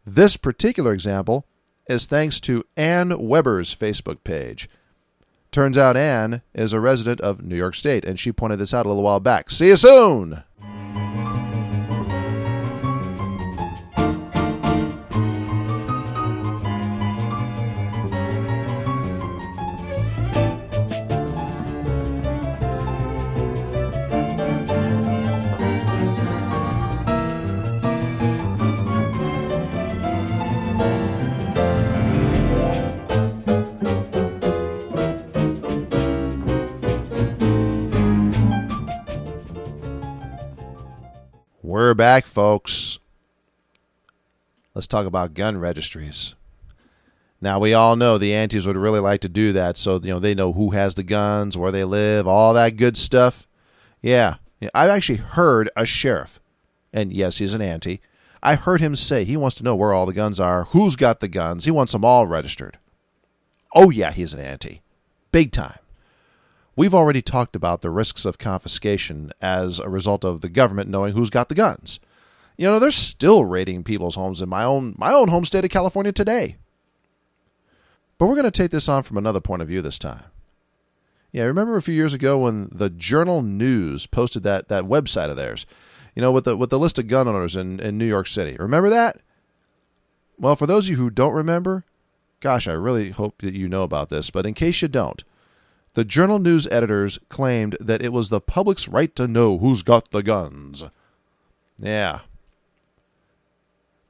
This 0.05 0.37
particular 0.37 0.93
example 0.93 1.47
is 1.89 2.05
thanks 2.05 2.39
to 2.41 2.65
Ann 2.77 3.17
Weber's 3.17 3.75
Facebook 3.75 4.25
page. 4.25 4.69
Turns 5.55 5.79
out 5.79 5.97
Anne 5.97 6.43
is 6.53 6.73
a 6.73 6.81
resident 6.81 7.21
of 7.21 7.41
New 7.41 7.55
York 7.55 7.77
State, 7.77 8.05
and 8.05 8.19
she 8.19 8.33
pointed 8.33 8.59
this 8.59 8.75
out 8.75 8.87
a 8.87 8.89
little 8.89 9.05
while 9.05 9.21
back. 9.21 9.53
See 9.53 9.69
you 9.69 9.77
soon! 9.77 10.43
We're 41.95 41.99
back, 41.99 42.27
folks. 42.27 42.99
Let's 44.75 44.89
talk 44.89 45.07
about 45.07 45.33
gun 45.33 45.59
registries. 45.59 46.35
Now 47.41 47.61
we 47.61 47.73
all 47.73 47.95
know 47.95 48.19
the 48.19 48.35
antis 48.35 48.67
would 48.67 48.77
really 48.77 48.99
like 48.99 49.21
to 49.21 49.29
do 49.29 49.53
that, 49.53 49.77
so 49.77 50.01
you 50.03 50.09
know 50.09 50.19
they 50.19 50.35
know 50.35 50.53
who 50.53 50.71
has 50.71 50.97
the 50.97 51.05
guns, 51.05 51.57
where 51.57 51.71
they 51.71 51.85
live, 51.85 52.27
all 52.27 52.53
that 52.55 52.77
good 52.77 52.97
stuff. 52.97 53.47
Yeah, 54.03 54.39
I've 54.75 54.91
actually 54.91 55.19
heard 55.19 55.71
a 55.77 55.87
sheriff, 55.87 56.41
and 56.93 57.13
yes, 57.13 57.39
he's 57.39 57.55
an 57.55 57.63
anti. 57.63 58.01
I 58.43 58.57
heard 58.57 58.81
him 58.81 58.97
say 58.97 59.23
he 59.23 59.37
wants 59.37 59.55
to 59.59 59.63
know 59.63 59.77
where 59.77 59.95
all 59.95 60.07
the 60.07 60.13
guns 60.13 60.41
are, 60.41 60.65
who's 60.65 60.97
got 60.97 61.21
the 61.21 61.29
guns. 61.29 61.65
He 61.65 61.71
wants 61.71 61.93
them 61.93 62.05
all 62.05 62.27
registered. 62.27 62.77
Oh 63.73 63.91
yeah, 63.91 64.11
he's 64.11 64.35
an 64.35 64.41
anti, 64.41 64.83
big 65.31 65.53
time. 65.53 65.79
We've 66.77 66.95
already 66.95 67.23
talked 67.23 67.55
about 67.55 67.83
the 67.83 67.91
risks 67.91 68.25
of 68.25 68.39
confiscation 68.39 69.31
as 69.41 69.79
a 69.79 69.89
result 69.89 70.25
of 70.25 70.41
the 70.41 70.49
government 70.49 70.91
knowing 70.91 71.15
who's 71.15 71.31
got 71.31 71.49
the 71.49 71.55
guns. 71.55 72.01
You 72.57 72.67
know, 72.67 72.79
they're 72.79 72.91
still 72.91 73.45
raiding 73.45 73.85
people's 73.85 74.15
homes 74.17 74.43
in 74.43 74.49
my 74.49 74.65
own 74.65 74.95
my 74.97 75.13
own 75.13 75.29
home 75.29 75.45
state 75.45 75.65
of 75.65 75.71
California 75.71 76.13
today. 76.13 76.57
But 78.19 78.27
we're 78.27 78.37
going 78.37 78.45
to 78.45 78.51
take 78.51 78.71
this 78.71 78.89
on 78.89 79.03
from 79.03 79.17
another 79.17 79.41
point 79.41 79.63
of 79.63 79.69
view 79.69 79.83
this 79.83 79.99
time. 79.99 80.25
Yeah, 81.33 81.45
remember 81.45 81.77
a 81.77 81.83
few 81.83 81.95
years 81.95 82.15
ago 82.15 82.39
when 82.39 82.69
the 82.71 82.91
Journal 82.91 83.43
News 83.43 84.07
posted 84.07 84.45
that 84.45 84.69
that 84.69 84.85
website 84.85 85.31
of 85.31 85.37
theirs, 85.37 85.67
you 86.15 86.23
know, 86.23 86.31
with 86.31 86.45
the 86.45 86.57
with 86.57 86.71
the 86.71 86.79
list 86.79 86.99
of 86.99 87.09
gun 87.09 87.27
owners 87.27 87.57
in, 87.57 87.81
in 87.81 87.99
New 87.99 88.07
York 88.07 88.29
City. 88.29 88.57
Remember 88.59 88.89
that? 88.89 89.19
Well, 90.39 90.55
for 90.57 90.67
those 90.67 90.87
of 90.87 90.93
you 90.93 90.97
who 90.97 91.11
don't 91.11 91.33
remember, 91.33 91.85
gosh, 92.41 92.69
I 92.69 92.73
really 92.73 93.11
hope 93.11 93.39
that 93.39 93.55
you 93.55 93.69
know 93.69 93.83
about 93.83 94.11
this, 94.11 94.31
but 94.31 94.47
in 94.47 94.55
case 94.55 94.81
you 94.83 94.89
don't, 94.89 95.25
the 95.95 96.05
Journal 96.05 96.39
News 96.39 96.67
editors 96.71 97.19
claimed 97.29 97.77
that 97.81 98.03
it 98.03 98.13
was 98.13 98.29
the 98.29 98.41
public's 98.41 98.89
right 98.89 99.15
to 99.17 99.29
know 99.29 99.59
who's 99.59 99.83
got 99.83 100.11
the 100.11 100.23
guns. 100.23 100.85
Yeah. 101.79 102.21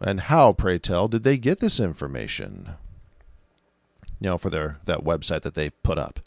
And 0.01 0.21
how, 0.21 0.53
pray 0.53 0.79
tell, 0.79 1.09
did 1.09 1.25
they 1.25 1.37
get 1.37 1.61
this 1.61 1.81
information? 1.81 2.71
You 4.21 4.31
know, 4.31 4.39
for 4.39 4.51
their 4.51 4.79
that 4.87 5.01
website 5.01 5.43
that 5.43 5.55
they 5.55 5.71
put 5.71 5.99
up. 5.99 6.21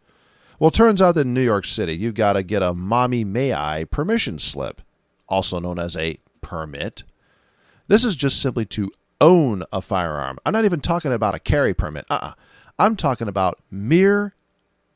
Well, 0.59 0.71
turns 0.71 1.01
out 1.01 1.15
that 1.15 1.21
in 1.21 1.33
New 1.33 1.41
York 1.41 1.65
City, 1.65 1.95
you've 1.95 2.15
got 2.15 2.33
to 2.33 2.43
get 2.43 2.63
a 2.63 2.73
mommy 2.73 3.23
may 3.23 3.53
I 3.53 3.85
permission 3.91 4.39
slip, 4.39 4.81
also 5.27 5.59
known 5.59 5.77
as 5.77 5.95
a 5.95 6.17
permit. 6.41 7.03
This 7.87 8.03
is 8.03 8.15
just 8.15 8.41
simply 8.41 8.65
to 8.65 8.91
own 9.21 9.63
a 9.71 9.81
firearm. 9.81 10.37
I'm 10.45 10.53
not 10.53 10.65
even 10.65 10.81
talking 10.81 11.13
about 11.13 11.35
a 11.35 11.39
carry 11.39 11.73
permit. 11.73 12.05
Uh 12.09 12.19
uh-uh. 12.21 12.33
I'm 12.79 12.95
talking 12.95 13.27
about 13.27 13.59
mere 13.71 14.33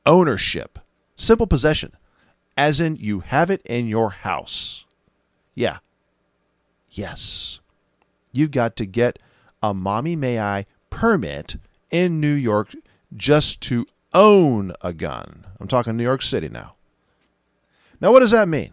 ownership, 0.06 0.80
simple 1.16 1.48
possession, 1.48 1.94
as 2.58 2.82
in 2.82 2.96
you 2.96 3.22
have 3.22 3.50
it 3.50 3.62
in 3.66 3.88
your 3.88 4.10
house. 4.12 4.86
Yeah. 5.56 5.78
Yes. 6.90 7.60
You've 8.32 8.52
got 8.52 8.76
to 8.78 8.86
get 8.86 9.20
a 9.62 9.74
mommy 9.74 10.16
may 10.16 10.40
I 10.40 10.66
permit 10.90 11.58
in 11.92 12.20
New 12.20 12.34
York 12.34 12.74
just 13.14 13.62
to 13.62 13.86
own 14.14 14.74
a 14.82 14.94
gun. 14.94 15.46
I'm 15.60 15.68
talking 15.68 15.96
New 15.96 16.04
York 16.04 16.22
City 16.22 16.50
now. 16.50 16.76
Now, 18.00 18.12
what 18.12 18.22
does 18.22 18.32
that 18.32 18.48
mean? 18.48 18.72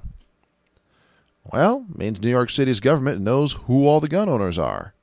Well, 1.53 1.87
it 1.91 1.99
means 1.99 2.21
New 2.21 2.31
York 2.31 2.51
City's 2.51 2.81
government 2.81 3.21
knows 3.21 3.53
who 3.53 3.87
all 3.87 4.01
the 4.01 4.09
gun 4.09 4.29
owners 4.29 4.59
are. 4.59 4.95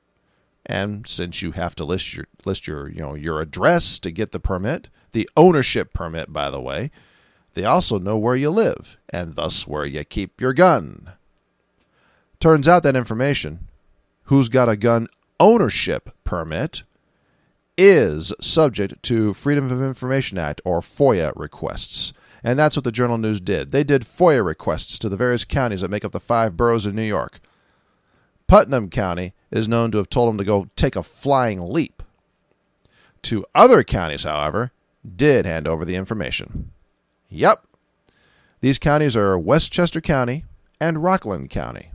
And 0.66 1.06
since 1.06 1.42
you 1.42 1.52
have 1.52 1.76
to 1.76 1.84
list 1.84 2.14
your 2.14 2.26
list 2.44 2.66
your 2.66 2.90
you 2.90 3.00
know 3.00 3.14
your 3.14 3.40
address 3.40 3.98
to 4.00 4.10
get 4.10 4.32
the 4.32 4.40
permit, 4.40 4.88
the 5.12 5.28
ownership 5.36 5.92
permit 5.92 6.32
by 6.32 6.50
the 6.50 6.60
way, 6.60 6.90
they 7.54 7.64
also 7.64 7.98
know 7.98 8.18
where 8.18 8.36
you 8.36 8.50
live 8.50 8.96
and 9.08 9.36
thus 9.36 9.66
where 9.66 9.86
you 9.86 10.04
keep 10.04 10.40
your 10.40 10.52
gun. 10.52 11.12
Turns 12.40 12.68
out 12.68 12.82
that 12.82 12.96
information, 12.96 13.68
who's 14.24 14.48
got 14.48 14.68
a 14.68 14.76
gun 14.76 15.08
ownership 15.40 16.10
permit, 16.24 16.82
is 17.78 18.34
subject 18.40 19.02
to 19.04 19.32
Freedom 19.32 19.70
of 19.70 19.82
Information 19.82 20.36
Act 20.36 20.60
or 20.64 20.80
FOIA 20.80 21.32
requests. 21.36 22.12
And 22.42 22.58
that's 22.58 22.76
what 22.76 22.84
the 22.84 22.92
Journal 22.92 23.18
News 23.18 23.40
did. 23.40 23.70
They 23.70 23.84
did 23.84 24.02
FOIA 24.02 24.44
requests 24.44 24.98
to 24.98 25.08
the 25.08 25.16
various 25.16 25.44
counties 25.44 25.80
that 25.80 25.90
make 25.90 26.04
up 26.04 26.12
the 26.12 26.20
five 26.20 26.56
boroughs 26.56 26.86
in 26.86 26.94
New 26.94 27.02
York. 27.02 27.40
Putnam 28.46 28.90
County 28.90 29.32
is 29.50 29.68
known 29.68 29.90
to 29.90 29.98
have 29.98 30.10
told 30.10 30.30
him 30.30 30.38
to 30.38 30.44
go 30.44 30.68
take 30.76 30.96
a 30.96 31.02
flying 31.02 31.60
leap. 31.60 32.02
Two 33.22 33.44
other 33.54 33.82
counties, 33.82 34.24
however, 34.24 34.72
did 35.16 35.46
hand 35.46 35.66
over 35.66 35.84
the 35.84 35.96
information. 35.96 36.70
Yep. 37.28 37.66
These 38.60 38.78
counties 38.78 39.16
are 39.16 39.38
Westchester 39.38 40.00
County 40.00 40.44
and 40.80 41.02
Rockland 41.02 41.50
County. 41.50 41.90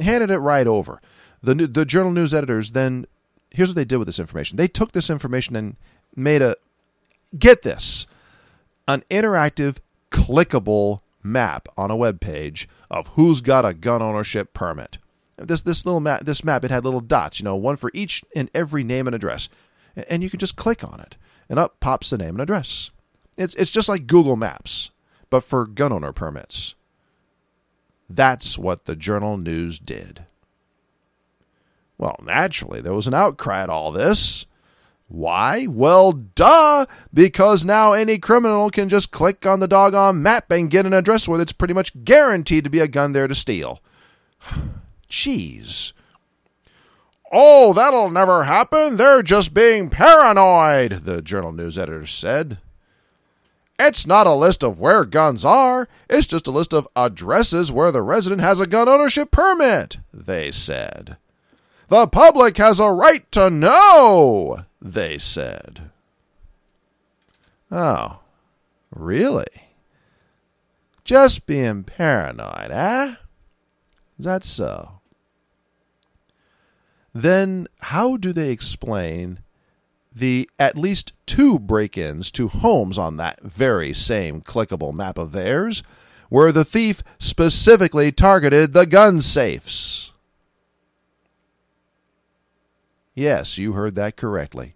Handed 0.00 0.30
it 0.30 0.38
right 0.38 0.66
over. 0.66 1.00
The, 1.42 1.54
the 1.54 1.84
Journal 1.84 2.12
News 2.12 2.32
editors 2.32 2.70
then, 2.70 3.06
here's 3.50 3.70
what 3.70 3.76
they 3.76 3.84
did 3.84 3.98
with 3.98 4.06
this 4.06 4.18
information. 4.18 4.56
They 4.56 4.68
took 4.68 4.92
this 4.92 5.10
information 5.10 5.56
and 5.56 5.76
made 6.16 6.40
a, 6.40 6.56
get 7.38 7.62
this, 7.62 8.06
an 8.88 9.02
interactive, 9.10 9.78
clickable 10.10 11.00
map 11.22 11.68
on 11.76 11.90
a 11.90 11.96
web 11.96 12.20
page 12.20 12.68
of 12.90 13.08
who's 13.08 13.40
got 13.40 13.64
a 13.64 13.74
gun 13.74 14.02
ownership 14.02 14.54
permit. 14.54 14.98
This 15.46 15.62
this 15.62 15.84
little 15.84 16.00
map, 16.00 16.24
this 16.24 16.44
map, 16.44 16.64
it 16.64 16.70
had 16.70 16.84
little 16.84 17.00
dots, 17.00 17.40
you 17.40 17.44
know, 17.44 17.56
one 17.56 17.76
for 17.76 17.90
each 17.94 18.22
and 18.34 18.50
every 18.54 18.84
name 18.84 19.06
and 19.06 19.14
address, 19.14 19.48
and 20.08 20.22
you 20.22 20.30
can 20.30 20.38
just 20.38 20.56
click 20.56 20.84
on 20.84 21.00
it, 21.00 21.16
and 21.48 21.58
up 21.58 21.80
pops 21.80 22.10
the 22.10 22.18
name 22.18 22.30
and 22.30 22.40
address. 22.40 22.90
It's 23.36 23.54
it's 23.54 23.70
just 23.70 23.88
like 23.88 24.06
Google 24.06 24.36
Maps, 24.36 24.90
but 25.30 25.44
for 25.44 25.66
gun 25.66 25.92
owner 25.92 26.12
permits. 26.12 26.74
That's 28.08 28.58
what 28.58 28.84
the 28.84 28.96
Journal 28.96 29.38
News 29.38 29.78
did. 29.78 30.26
Well, 31.96 32.18
naturally, 32.22 32.80
there 32.80 32.92
was 32.92 33.06
an 33.06 33.14
outcry 33.14 33.62
at 33.62 33.70
all 33.70 33.92
this. 33.92 34.46
Why? 35.08 35.66
Well, 35.68 36.12
duh! 36.12 36.86
Because 37.12 37.64
now 37.64 37.92
any 37.92 38.18
criminal 38.18 38.70
can 38.70 38.88
just 38.88 39.10
click 39.10 39.44
on 39.46 39.60
the 39.60 39.68
doggone 39.68 40.22
map 40.22 40.50
and 40.50 40.70
get 40.70 40.86
an 40.86 40.94
address 40.94 41.28
where 41.28 41.40
it's 41.40 41.52
pretty 41.52 41.74
much 41.74 42.04
guaranteed 42.04 42.64
to 42.64 42.70
be 42.70 42.80
a 42.80 42.88
gun 42.88 43.12
there 43.12 43.28
to 43.28 43.34
steal. 43.34 43.80
Jeez. 45.12 45.92
Oh, 47.30 47.74
that'll 47.74 48.10
never 48.10 48.44
happen. 48.44 48.96
They're 48.96 49.22
just 49.22 49.52
being 49.52 49.90
paranoid, 49.90 51.04
the 51.04 51.20
Journal 51.20 51.52
News 51.52 51.78
editor 51.78 52.06
said. 52.06 52.58
It's 53.78 54.06
not 54.06 54.26
a 54.26 54.34
list 54.34 54.64
of 54.64 54.80
where 54.80 55.04
guns 55.04 55.44
are, 55.44 55.86
it's 56.08 56.26
just 56.26 56.46
a 56.46 56.50
list 56.50 56.72
of 56.72 56.88
addresses 56.96 57.70
where 57.70 57.92
the 57.92 58.00
resident 58.00 58.40
has 58.40 58.58
a 58.58 58.66
gun 58.66 58.88
ownership 58.88 59.30
permit, 59.30 59.98
they 60.14 60.50
said. 60.50 61.18
The 61.88 62.06
public 62.06 62.56
has 62.56 62.80
a 62.80 62.90
right 62.90 63.30
to 63.32 63.50
know, 63.50 64.60
they 64.80 65.18
said. 65.18 65.90
Oh, 67.70 68.20
really? 68.94 69.44
Just 71.04 71.44
being 71.44 71.84
paranoid, 71.84 72.70
eh? 72.70 73.14
Is 74.18 74.24
that 74.24 74.44
so? 74.44 75.01
Then 77.14 77.66
how 77.80 78.16
do 78.16 78.32
they 78.32 78.50
explain 78.50 79.40
the 80.14 80.48
at 80.58 80.76
least 80.76 81.12
two 81.26 81.58
break 81.58 81.96
ins 81.96 82.30
to 82.32 82.48
homes 82.48 82.98
on 82.98 83.16
that 83.16 83.42
very 83.42 83.92
same 83.92 84.40
clickable 84.40 84.94
map 84.94 85.18
of 85.18 85.32
theirs, 85.32 85.82
where 86.28 86.52
the 86.52 86.64
thief 86.64 87.02
specifically 87.18 88.10
targeted 88.12 88.72
the 88.72 88.86
gun 88.86 89.20
safes? 89.20 90.12
Yes, 93.14 93.58
you 93.58 93.72
heard 93.72 93.94
that 93.96 94.16
correctly. 94.16 94.74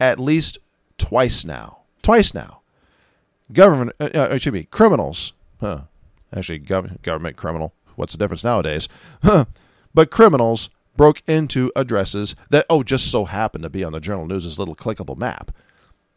At 0.00 0.18
least 0.18 0.58
twice 0.96 1.44
now. 1.44 1.80
Twice 2.02 2.32
now. 2.32 2.62
Government, 3.52 3.92
uh, 4.00 4.08
uh, 4.14 4.28
excuse 4.32 4.52
me, 4.52 4.64
criminals. 4.64 5.32
Huh. 5.60 5.82
Actually, 6.34 6.60
gov- 6.60 7.00
government 7.02 7.36
criminal. 7.36 7.74
What's 7.94 8.12
the 8.12 8.18
difference 8.18 8.44
nowadays? 8.44 8.88
Huh. 9.22 9.46
But 9.94 10.10
criminals 10.10 10.68
broke 10.96 11.22
into 11.26 11.72
addresses 11.76 12.34
that, 12.50 12.66
oh, 12.70 12.82
just 12.82 13.10
so 13.10 13.24
happened 13.24 13.64
to 13.64 13.70
be 13.70 13.84
on 13.84 13.92
the 13.92 14.00
Journal 14.00 14.26
News' 14.26 14.58
little 14.58 14.76
clickable 14.76 15.16
map. 15.16 15.50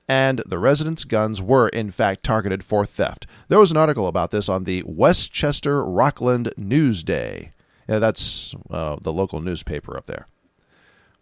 And 0.08 0.42
the 0.46 0.58
residents' 0.58 1.04
guns 1.04 1.42
were, 1.42 1.70
in 1.70 1.92
fact, 1.92 2.24
targeted 2.24 2.64
for 2.64 2.84
theft. 2.84 3.28
There 3.48 3.60
was 3.60 3.70
an 3.72 3.78
article 3.78 4.08
about 4.08 4.32
this 4.32 4.50
on 4.50 4.64
the 4.64 4.84
Westchester 4.88 5.86
Rockland 5.86 6.52
Newsday. 6.58 7.52
Yeah, 7.88 8.00
that's 8.00 8.56
uh, 8.72 8.98
the 9.02 9.14
local 9.14 9.40
newspaper 9.40 9.96
up 9.98 10.06
there. 10.06 10.28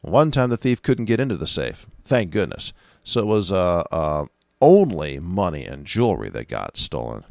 One 0.02 0.32
time 0.32 0.50
the 0.50 0.58
thief 0.58 0.82
couldn't 0.82 1.06
get 1.06 1.20
into 1.20 1.36
the 1.36 1.48
safe. 1.48 1.88
Thank 2.04 2.32
goodness. 2.32 2.72
So 3.04 3.22
it 3.22 3.26
was 3.26 3.52
uh, 3.52 3.84
uh, 3.92 4.26
only 4.62 5.20
money 5.20 5.66
and 5.66 5.86
jewelry 5.86 6.30
that 6.30 6.48
got 6.48 6.78
stolen. 6.78 7.24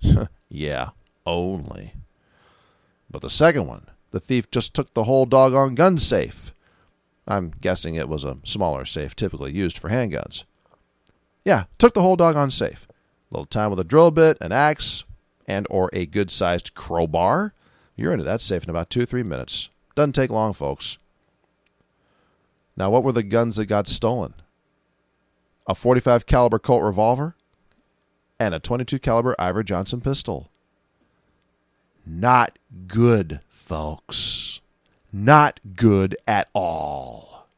yeah, 0.48 0.88
only. 1.26 1.94
But 3.10 3.22
the 3.22 3.30
second 3.30 3.66
one, 3.66 3.86
the 4.10 4.20
thief 4.20 4.50
just 4.50 4.74
took 4.74 4.92
the 4.94 5.04
whole 5.04 5.26
doggone 5.26 5.74
gun 5.74 5.98
safe. 5.98 6.52
I'm 7.26 7.52
guessing 7.60 7.94
it 7.94 8.08
was 8.08 8.24
a 8.24 8.38
smaller 8.44 8.84
safe 8.84 9.14
typically 9.14 9.52
used 9.52 9.78
for 9.78 9.90
handguns. 9.90 10.44
Yeah, 11.44 11.64
took 11.76 11.94
the 11.94 12.02
whole 12.02 12.16
doggone 12.16 12.50
safe. 12.50 12.86
A 13.30 13.34
little 13.34 13.46
time 13.46 13.70
with 13.70 13.80
a 13.80 13.84
drill 13.84 14.10
bit, 14.10 14.38
an 14.40 14.52
axe, 14.52 15.04
and 15.46 15.66
or 15.70 15.90
a 15.92 16.06
good-sized 16.06 16.74
crowbar. 16.74 17.52
You're 17.96 18.12
into 18.12 18.24
that 18.24 18.40
safe 18.40 18.64
in 18.64 18.70
about 18.70 18.90
two 18.90 19.02
or 19.02 19.06
three 19.06 19.22
minutes. 19.22 19.70
Doesn't 19.94 20.12
take 20.12 20.30
long, 20.30 20.52
folks. 20.52 20.98
Now, 22.76 22.90
what 22.90 23.02
were 23.02 23.12
the 23.12 23.22
guns 23.22 23.56
that 23.56 23.66
got 23.66 23.88
stolen? 23.88 24.34
A 25.66 25.74
45 25.74 26.24
caliber 26.26 26.58
Colt 26.58 26.82
revolver 26.82 27.34
and 28.38 28.54
a 28.54 28.60
22 28.60 28.98
caliber 28.98 29.34
Iver 29.38 29.64
Johnson 29.64 30.00
pistol. 30.00 30.48
Not 32.06 32.57
good, 32.86 33.40
folks. 33.48 34.60
Not 35.12 35.60
good 35.74 36.16
at 36.26 36.48
all. 36.54 37.48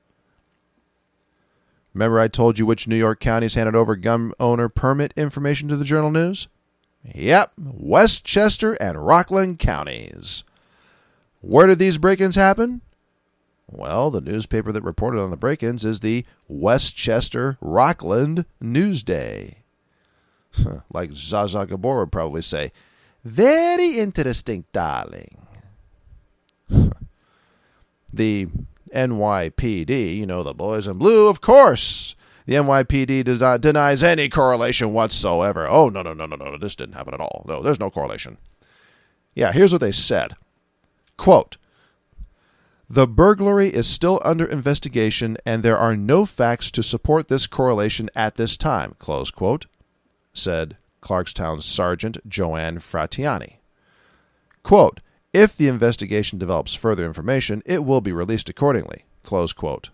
Remember, 1.92 2.20
I 2.20 2.28
told 2.28 2.58
you 2.58 2.66
which 2.66 2.86
New 2.86 2.96
York 2.96 3.18
counties 3.18 3.54
handed 3.54 3.74
over 3.74 3.96
gun 3.96 4.32
owner 4.38 4.68
permit 4.68 5.12
information 5.16 5.68
to 5.68 5.76
the 5.76 5.84
Journal 5.84 6.10
News? 6.10 6.48
Yep, 7.02 7.52
Westchester 7.58 8.74
and 8.80 9.04
Rockland 9.04 9.58
counties. 9.58 10.44
Where 11.40 11.66
did 11.66 11.78
these 11.78 11.98
break 11.98 12.20
ins 12.20 12.36
happen? 12.36 12.82
Well, 13.66 14.10
the 14.10 14.20
newspaper 14.20 14.72
that 14.72 14.82
reported 14.82 15.20
on 15.20 15.30
the 15.30 15.36
break 15.36 15.62
ins 15.62 15.84
is 15.84 16.00
the 16.00 16.24
Westchester 16.48 17.56
Rockland 17.60 18.44
Newsday. 18.62 19.56
like 20.92 21.10
Zsa 21.10 21.68
Gabor 21.68 22.00
would 22.00 22.12
probably 22.12 22.42
say, 22.42 22.72
very 23.24 23.98
interesting, 23.98 24.64
darling. 24.72 25.36
the 28.12 28.48
NYPD, 28.94 30.16
you 30.16 30.26
know, 30.26 30.42
the 30.42 30.54
boys 30.54 30.86
in 30.86 30.98
blue, 30.98 31.28
of 31.28 31.40
course. 31.40 32.14
The 32.46 32.54
NYPD 32.54 33.24
does 33.24 33.40
not 33.40 33.60
denies 33.60 34.02
any 34.02 34.28
correlation 34.28 34.92
whatsoever. 34.92 35.68
Oh, 35.68 35.88
no, 35.88 36.02
no, 36.02 36.12
no, 36.14 36.26
no, 36.26 36.36
no. 36.36 36.56
This 36.56 36.74
didn't 36.74 36.96
happen 36.96 37.14
at 37.14 37.20
all. 37.20 37.44
No, 37.46 37.62
there's 37.62 37.78
no 37.78 37.90
correlation. 37.90 38.38
Yeah, 39.34 39.52
here's 39.52 39.72
what 39.72 39.80
they 39.80 39.92
said. 39.92 40.32
Quote, 41.16 41.56
the 42.88 43.06
burglary 43.06 43.68
is 43.68 43.86
still 43.86 44.20
under 44.24 44.44
investigation 44.44 45.36
and 45.46 45.62
there 45.62 45.78
are 45.78 45.94
no 45.94 46.26
facts 46.26 46.72
to 46.72 46.82
support 46.82 47.28
this 47.28 47.46
correlation 47.46 48.10
at 48.16 48.34
this 48.34 48.56
time, 48.56 48.96
close 48.98 49.30
quote, 49.30 49.66
said 50.32 50.76
Clarkstown 51.02 51.62
Sergeant 51.62 52.18
Joanne 52.28 52.78
Fratiani. 52.78 53.56
Quote, 54.62 55.00
if 55.32 55.56
the 55.56 55.68
investigation 55.68 56.38
develops 56.38 56.74
further 56.74 57.06
information, 57.06 57.62
it 57.64 57.84
will 57.84 58.00
be 58.00 58.12
released 58.12 58.48
accordingly. 58.48 59.04
Close 59.22 59.52
quote. 59.52 59.90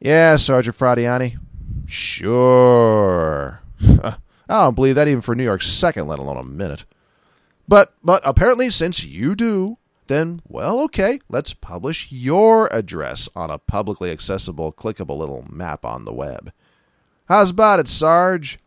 Yeah, 0.00 0.36
Sergeant 0.36 0.76
Fratiani. 0.76 1.38
Sure. 1.86 3.60
I 3.80 4.64
don't 4.64 4.74
believe 4.74 4.96
that 4.96 5.08
even 5.08 5.20
for 5.20 5.34
New 5.34 5.44
York's 5.44 5.68
second, 5.68 6.08
let 6.08 6.18
alone 6.18 6.36
a 6.36 6.44
minute. 6.44 6.84
But 7.68 7.94
but 8.02 8.20
apparently 8.24 8.70
since 8.70 9.04
you 9.04 9.36
do, 9.36 9.78
then 10.08 10.42
well, 10.48 10.80
okay, 10.84 11.20
let's 11.28 11.54
publish 11.54 12.10
your 12.10 12.68
address 12.72 13.28
on 13.36 13.50
a 13.50 13.58
publicly 13.58 14.10
accessible 14.10 14.72
clickable 14.72 15.18
little 15.18 15.46
map 15.48 15.84
on 15.84 16.04
the 16.04 16.12
web. 16.12 16.52
How's 17.28 17.50
about 17.50 17.78
it, 17.78 17.86
Sarge? 17.86 18.58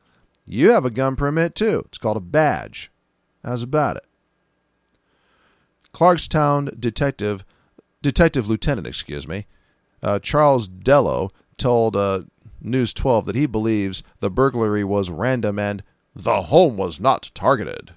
You 0.46 0.72
have 0.72 0.86
a 0.86 0.92
gun 0.92 1.16
permit 1.16 1.56
too. 1.56 1.84
It's 1.86 1.98
called 1.98 2.18
a 2.18 2.22
badge. 2.22 2.92
How's 3.44 3.64
about 3.64 3.98
it? 3.98 4.06
Clarkstown 5.94 6.80
detective, 6.80 7.46
detective 8.02 8.50
lieutenant, 8.50 8.88
excuse 8.88 9.28
me, 9.28 9.46
uh, 10.02 10.20
Charles 10.20 10.68
Dello 10.68 11.32
told 11.58 11.96
uh, 11.96 12.24
News 12.60 12.94
12 12.94 13.26
that 13.26 13.36
he 13.36 13.46
believes 13.46 14.04
the 14.20 14.30
burglary 14.30 14.84
was 14.84 15.10
random 15.10 15.60
and 15.60 15.84
the 16.16 16.44
home 16.44 16.78
was 16.78 17.00
not 17.00 17.32
targeted. 17.34 17.92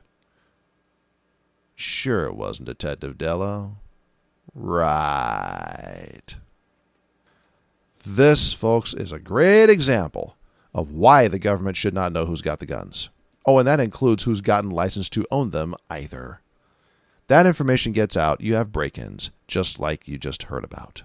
Sure, 1.75 2.25
it 2.25 2.35
wasn't, 2.35 2.67
Detective 2.67 3.19
Dello. 3.19 3.77
Right. 4.55 6.37
This, 8.07 8.55
folks, 8.55 8.95
is 8.95 9.13
a 9.13 9.19
great 9.19 9.69
example 9.69 10.37
of 10.77 10.93
why 10.93 11.27
the 11.27 11.39
government 11.39 11.75
should 11.75 11.95
not 11.95 12.13
know 12.13 12.27
who's 12.27 12.43
got 12.43 12.59
the 12.59 12.67
guns. 12.67 13.09
Oh, 13.47 13.59
and 13.59 13.67
that 13.67 13.81
includes 13.81 14.25
who's 14.25 14.43
gotten 14.43 14.71
license 14.71 15.09
to 15.09 15.27
own 15.31 15.51
them 15.51 15.75
either. 15.89 16.43
That 17.29 17.47
information 17.47 17.93
gets 17.93 18.15
out, 18.15 18.43
you 18.43 18.55
have 18.57 18.73
break 18.73 18.99
ins, 18.99 19.31
just 19.49 19.81
like 19.81 20.07
you 20.07 20.19
just 20.19 20.45
heard 20.45 20.65
about. 20.65 21.03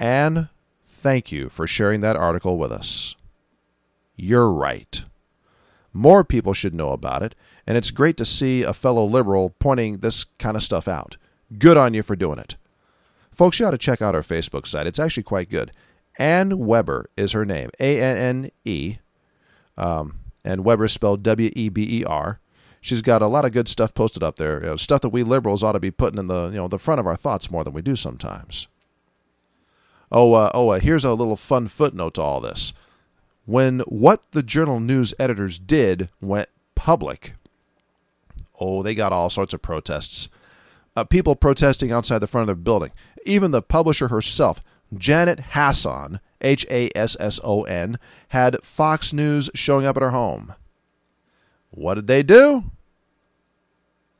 Anne, 0.00 0.48
thank 0.84 1.30
you 1.30 1.48
for 1.48 1.68
sharing 1.68 2.00
that 2.00 2.16
article 2.16 2.58
with 2.58 2.72
us. 2.72 3.14
You're 4.16 4.52
right. 4.52 5.04
More 5.92 6.24
people 6.24 6.54
should 6.54 6.74
know 6.74 6.90
about 6.90 7.22
it, 7.22 7.36
and 7.68 7.78
it's 7.78 7.92
great 7.92 8.16
to 8.16 8.24
see 8.24 8.64
a 8.64 8.74
fellow 8.74 9.04
liberal 9.04 9.54
pointing 9.60 9.98
this 9.98 10.24
kind 10.38 10.56
of 10.56 10.62
stuff 10.64 10.88
out. 10.88 11.16
Good 11.56 11.76
on 11.76 11.94
you 11.94 12.02
for 12.02 12.16
doing 12.16 12.40
it. 12.40 12.56
Folks, 13.30 13.60
you 13.60 13.66
ought 13.66 13.70
to 13.70 13.78
check 13.78 14.02
out 14.02 14.16
our 14.16 14.22
Facebook 14.22 14.66
site. 14.66 14.88
It's 14.88 14.98
actually 14.98 15.22
quite 15.22 15.48
good 15.48 15.70
Anne 16.18 16.58
Weber 16.58 17.06
is 17.16 17.32
her 17.32 17.44
name. 17.44 17.70
A 17.80 18.00
N 18.00 18.16
N 18.16 18.50
E. 18.64 18.96
Um, 19.76 20.20
and 20.44 20.64
Weber 20.64 20.86
is 20.86 20.92
spelled 20.92 21.22
W 21.22 21.50
E 21.54 21.68
B 21.68 22.00
E 22.00 22.04
R. 22.04 22.40
She's 22.80 23.02
got 23.02 23.22
a 23.22 23.26
lot 23.26 23.44
of 23.44 23.52
good 23.52 23.68
stuff 23.68 23.94
posted 23.94 24.22
up 24.22 24.36
there. 24.36 24.60
You 24.60 24.66
know, 24.66 24.76
stuff 24.76 25.00
that 25.00 25.08
we 25.08 25.22
liberals 25.22 25.62
ought 25.62 25.72
to 25.72 25.80
be 25.80 25.90
putting 25.90 26.18
in 26.18 26.28
the 26.28 26.46
you 26.46 26.56
know 26.56 26.68
the 26.68 26.78
front 26.78 27.00
of 27.00 27.06
our 27.06 27.16
thoughts 27.16 27.50
more 27.50 27.64
than 27.64 27.72
we 27.72 27.82
do 27.82 27.96
sometimes. 27.96 28.68
Oh, 30.10 30.34
uh, 30.34 30.50
oh, 30.54 30.68
uh, 30.70 30.78
here's 30.78 31.04
a 31.04 31.14
little 31.14 31.36
fun 31.36 31.66
footnote 31.66 32.14
to 32.14 32.22
all 32.22 32.40
this. 32.40 32.72
When 33.44 33.80
what 33.80 34.26
the 34.32 34.42
journal 34.42 34.80
news 34.80 35.14
editors 35.18 35.58
did 35.58 36.10
went 36.20 36.48
public, 36.74 37.34
oh, 38.60 38.82
they 38.82 38.94
got 38.94 39.12
all 39.12 39.30
sorts 39.30 39.52
of 39.52 39.62
protests. 39.62 40.28
Uh, 40.96 41.04
people 41.04 41.36
protesting 41.36 41.92
outside 41.92 42.20
the 42.20 42.26
front 42.26 42.42
of 42.42 42.46
their 42.46 42.62
building. 42.62 42.90
Even 43.24 43.50
the 43.50 43.60
publisher 43.60 44.08
herself, 44.08 44.62
Janet 44.94 45.40
Hasson, 45.40 46.20
H 46.40 46.66
A 46.70 46.90
S 46.94 47.16
S 47.18 47.40
O 47.42 47.62
N, 47.62 47.98
had 48.28 48.62
Fox 48.62 49.12
News 49.12 49.50
showing 49.54 49.86
up 49.86 49.96
at 49.96 50.02
her 50.02 50.10
home. 50.10 50.54
What 51.70 51.94
did 51.94 52.06
they 52.06 52.22
do? 52.22 52.64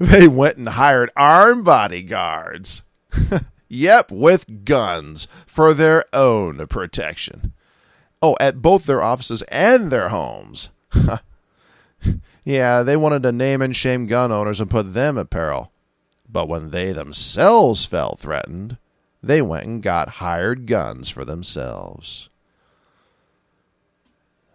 they 0.00 0.28
went 0.28 0.56
and 0.58 0.68
hired 0.70 1.10
armed 1.16 1.64
bodyguards. 1.64 2.82
yep, 3.68 4.10
with 4.10 4.64
guns 4.64 5.26
for 5.46 5.74
their 5.74 6.04
own 6.12 6.66
protection. 6.66 7.52
Oh, 8.22 8.36
at 8.40 8.62
both 8.62 8.86
their 8.86 9.02
offices 9.02 9.42
and 9.42 9.90
their 9.90 10.08
homes. 10.08 10.70
yeah, 12.44 12.82
they 12.82 12.96
wanted 12.96 13.22
to 13.24 13.32
name 13.32 13.62
and 13.62 13.76
shame 13.76 14.06
gun 14.06 14.32
owners 14.32 14.60
and 14.60 14.70
put 14.70 14.94
them 14.94 15.18
at 15.18 15.30
peril. 15.30 15.70
But 16.28 16.48
when 16.48 16.70
they 16.70 16.92
themselves 16.92 17.84
felt 17.84 18.18
threatened, 18.18 18.78
they 19.26 19.42
went 19.42 19.66
and 19.66 19.82
got 19.82 20.08
hired 20.08 20.66
guns 20.66 21.10
for 21.10 21.24
themselves. 21.24 22.28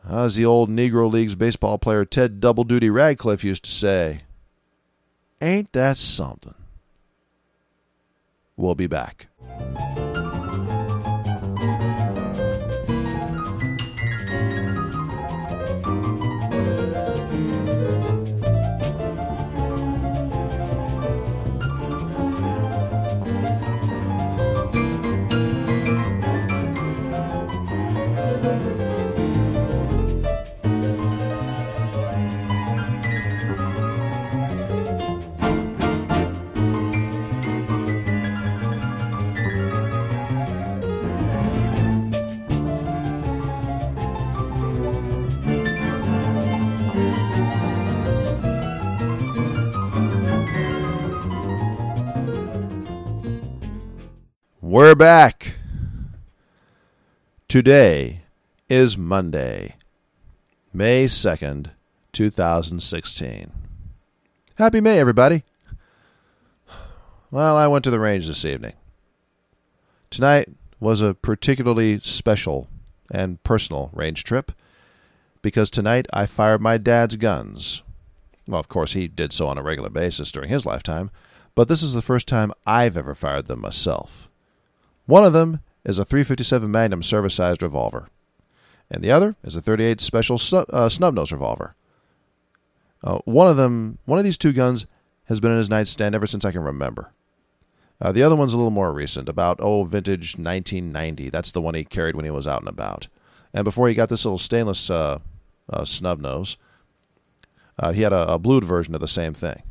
As 0.09 0.35
the 0.35 0.45
old 0.45 0.69
Negro 0.69 1.11
Leagues 1.11 1.35
baseball 1.35 1.77
player 1.77 2.05
Ted 2.05 2.39
Double 2.39 2.63
Duty 2.63 2.89
Radcliffe 2.89 3.43
used 3.43 3.65
to 3.65 3.69
say, 3.69 4.21
Ain't 5.41 5.71
that 5.73 5.97
something? 5.97 6.55
We'll 8.55 8.75
be 8.75 8.87
back. 8.87 9.27
Back. 55.01 55.55
Today 57.47 58.21
is 58.69 58.99
Monday, 58.99 59.77
May 60.71 61.05
2nd, 61.05 61.71
2016. 62.11 63.51
Happy 64.59 64.79
May, 64.79 64.99
everybody. 64.99 65.41
Well, 67.31 67.57
I 67.57 67.65
went 67.65 67.83
to 67.85 67.89
the 67.89 67.99
range 67.99 68.27
this 68.27 68.45
evening. 68.45 68.73
Tonight 70.11 70.49
was 70.79 71.01
a 71.01 71.15
particularly 71.15 71.99
special 72.01 72.67
and 73.11 73.41
personal 73.41 73.89
range 73.93 74.23
trip 74.23 74.51
because 75.41 75.71
tonight 75.71 76.05
I 76.13 76.27
fired 76.27 76.61
my 76.61 76.77
dad's 76.77 77.15
guns. 77.15 77.81
Well, 78.47 78.59
of 78.59 78.69
course, 78.69 78.93
he 78.93 79.07
did 79.07 79.33
so 79.33 79.47
on 79.47 79.57
a 79.57 79.63
regular 79.63 79.89
basis 79.89 80.31
during 80.31 80.49
his 80.49 80.63
lifetime, 80.63 81.09
but 81.55 81.67
this 81.69 81.81
is 81.81 81.95
the 81.95 82.03
first 82.03 82.27
time 82.27 82.53
I've 82.67 82.95
ever 82.95 83.15
fired 83.15 83.47
them 83.47 83.61
myself. 83.61 84.27
One 85.05 85.23
of 85.23 85.33
them 85.33 85.59
is 85.83 85.99
a 85.99 86.05
357 86.05 86.69
Magnum 86.69 87.03
service-sized 87.03 87.63
revolver, 87.63 88.07
and 88.89 89.03
the 89.03 89.11
other 89.11 89.35
is 89.43 89.55
a 89.55 89.61
38 89.61 89.99
Special 89.99 90.39
uh, 90.69 90.89
snub-nose 90.89 91.31
revolver. 91.31 91.75
Uh, 93.03 93.19
one 93.25 93.47
of 93.47 93.57
them, 93.57 93.97
one 94.05 94.19
of 94.19 94.25
these 94.25 94.37
two 94.37 94.53
guns, 94.53 94.85
has 95.25 95.39
been 95.39 95.51
in 95.51 95.57
his 95.57 95.69
nightstand 95.69 96.13
ever 96.13 96.27
since 96.27 96.45
I 96.45 96.51
can 96.51 96.63
remember. 96.63 97.11
Uh, 97.99 98.11
the 98.11 98.23
other 98.23 98.35
one's 98.35 98.53
a 98.53 98.57
little 98.57 98.71
more 98.71 98.91
recent, 98.91 99.29
about 99.29 99.59
oh 99.59 99.83
vintage 99.83 100.35
1990. 100.35 101.29
That's 101.29 101.51
the 101.51 101.61
one 101.61 101.75
he 101.75 101.83
carried 101.83 102.15
when 102.15 102.25
he 102.25 102.31
was 102.31 102.47
out 102.47 102.61
and 102.61 102.69
about. 102.69 103.07
And 103.53 103.63
before 103.63 103.87
he 103.87 103.93
got 103.93 104.09
this 104.09 104.25
little 104.25 104.37
stainless 104.37 104.89
uh, 104.89 105.19
uh, 105.69 105.85
snub 105.85 106.19
nose, 106.19 106.57
uh, 107.77 107.91
he 107.91 108.01
had 108.01 108.13
a, 108.13 108.33
a 108.33 108.39
blued 108.39 108.63
version 108.63 108.95
of 108.95 109.01
the 109.01 109.07
same 109.07 109.33
thing. 109.33 109.61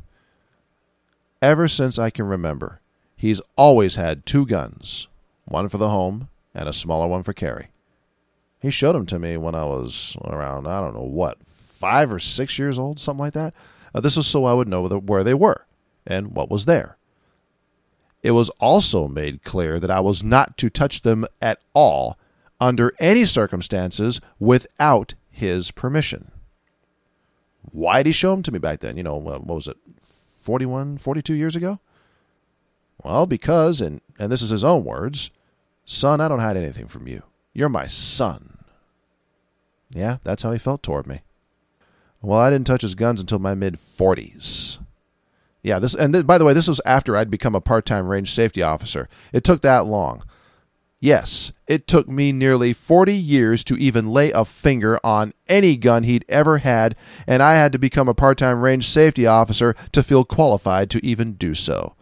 Ever 1.41 1.67
since 1.67 1.97
I 1.97 2.09
can 2.09 2.25
remember, 2.27 2.79
he's 3.15 3.41
always 3.57 3.95
had 3.95 4.25
two 4.25 4.45
guns 4.45 5.07
one 5.51 5.69
for 5.69 5.77
the 5.77 5.89
home 5.89 6.29
and 6.53 6.67
a 6.67 6.73
smaller 6.73 7.07
one 7.07 7.23
for 7.23 7.33
carry. 7.33 7.67
He 8.61 8.71
showed 8.71 8.93
them 8.93 9.05
to 9.07 9.19
me 9.19 9.37
when 9.37 9.55
I 9.55 9.65
was 9.65 10.15
around, 10.23 10.67
I 10.67 10.81
don't 10.81 10.93
know 10.93 11.03
what, 11.03 11.45
five 11.45 12.11
or 12.11 12.19
six 12.19 12.59
years 12.59 12.77
old, 12.77 12.99
something 12.99 13.19
like 13.19 13.33
that. 13.33 13.53
Uh, 13.93 13.99
this 14.01 14.17
was 14.17 14.27
so 14.27 14.45
I 14.45 14.53
would 14.53 14.67
know 14.67 14.87
where 14.87 15.23
they 15.23 15.33
were 15.33 15.65
and 16.05 16.35
what 16.35 16.49
was 16.49 16.65
there. 16.65 16.97
It 18.23 18.31
was 18.31 18.49
also 18.59 19.07
made 19.07 19.43
clear 19.43 19.79
that 19.79 19.89
I 19.89 19.99
was 19.99 20.23
not 20.23 20.57
to 20.57 20.69
touch 20.69 21.01
them 21.01 21.25
at 21.41 21.59
all 21.73 22.19
under 22.59 22.93
any 22.99 23.25
circumstances 23.25 24.21
without 24.39 25.15
his 25.31 25.71
permission. 25.71 26.31
Why 27.71 28.03
did 28.03 28.07
he 28.07 28.13
show 28.13 28.31
them 28.31 28.43
to 28.43 28.51
me 28.51 28.59
back 28.59 28.79
then? 28.79 28.95
You 28.95 29.03
know, 29.03 29.15
what 29.15 29.45
was 29.45 29.67
it, 29.67 29.77
41, 29.99 30.99
42 30.99 31.33
years 31.33 31.55
ago? 31.55 31.79
Well, 33.03 33.25
because, 33.25 33.81
and, 33.81 34.01
and 34.19 34.31
this 34.31 34.43
is 34.43 34.51
his 34.51 34.63
own 34.63 34.83
words, 34.83 35.31
Son, 35.91 36.21
I 36.21 36.29
don't 36.29 36.39
hide 36.39 36.55
anything 36.55 36.87
from 36.87 37.05
you. 37.05 37.21
You're 37.53 37.67
my 37.67 37.85
son. 37.87 38.59
Yeah, 39.89 40.19
that's 40.23 40.41
how 40.41 40.53
he 40.53 40.57
felt 40.57 40.83
toward 40.83 41.05
me. 41.05 41.19
Well, 42.21 42.39
I 42.39 42.49
didn't 42.49 42.65
touch 42.65 42.83
his 42.83 42.95
guns 42.95 43.19
until 43.19 43.39
my 43.39 43.55
mid 43.55 43.73
40s. 43.73 44.79
Yeah, 45.61 45.79
this 45.79 45.93
and 45.93 46.25
by 46.25 46.37
the 46.37 46.45
way, 46.45 46.53
this 46.53 46.69
was 46.69 46.79
after 46.85 47.17
I'd 47.17 47.29
become 47.29 47.55
a 47.55 47.59
part-time 47.59 48.07
range 48.07 48.31
safety 48.31 48.63
officer. 48.63 49.09
It 49.33 49.43
took 49.43 49.63
that 49.63 49.85
long. 49.85 50.23
Yes, 51.01 51.51
it 51.67 51.87
took 51.87 52.07
me 52.07 52.31
nearly 52.31 52.71
40 52.71 53.13
years 53.13 53.61
to 53.65 53.75
even 53.75 54.07
lay 54.07 54.31
a 54.31 54.45
finger 54.45 54.97
on 55.03 55.33
any 55.49 55.75
gun 55.75 56.03
he'd 56.03 56.23
ever 56.29 56.59
had, 56.59 56.95
and 57.27 57.43
I 57.43 57.55
had 57.55 57.73
to 57.73 57.77
become 57.77 58.07
a 58.07 58.13
part-time 58.13 58.61
range 58.61 58.87
safety 58.87 59.27
officer 59.27 59.75
to 59.91 60.03
feel 60.03 60.23
qualified 60.23 60.89
to 60.91 61.05
even 61.05 61.33
do 61.33 61.53
so. 61.53 61.97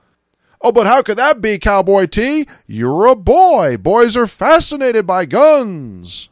Oh, 0.62 0.72
but 0.72 0.88
how 0.88 1.02
could 1.02 1.18
that 1.18 1.42
be, 1.42 1.58
Cowboy 1.58 2.06
T? 2.08 2.46
You're 2.68 3.08
a 3.08 3.16
boy. 3.16 3.78
Boys 3.78 4.18
are 4.18 4.28
fascinated 4.28 5.08
by 5.08 5.26
guns. 5.26 6.30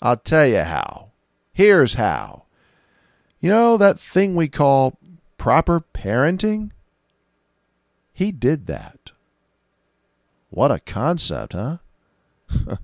I'll 0.00 0.16
tell 0.16 0.46
you 0.46 0.62
how. 0.62 1.10
Here's 1.52 1.94
how. 1.94 2.46
You 3.40 3.50
know 3.50 3.76
that 3.76 4.00
thing 4.00 4.34
we 4.34 4.48
call 4.48 4.98
proper 5.36 5.80
parenting? 5.92 6.70
He 8.12 8.32
did 8.32 8.66
that. 8.66 9.12
What 10.48 10.70
a 10.70 10.80
concept, 10.80 11.52
huh? 11.52 11.78
well, 12.66 12.78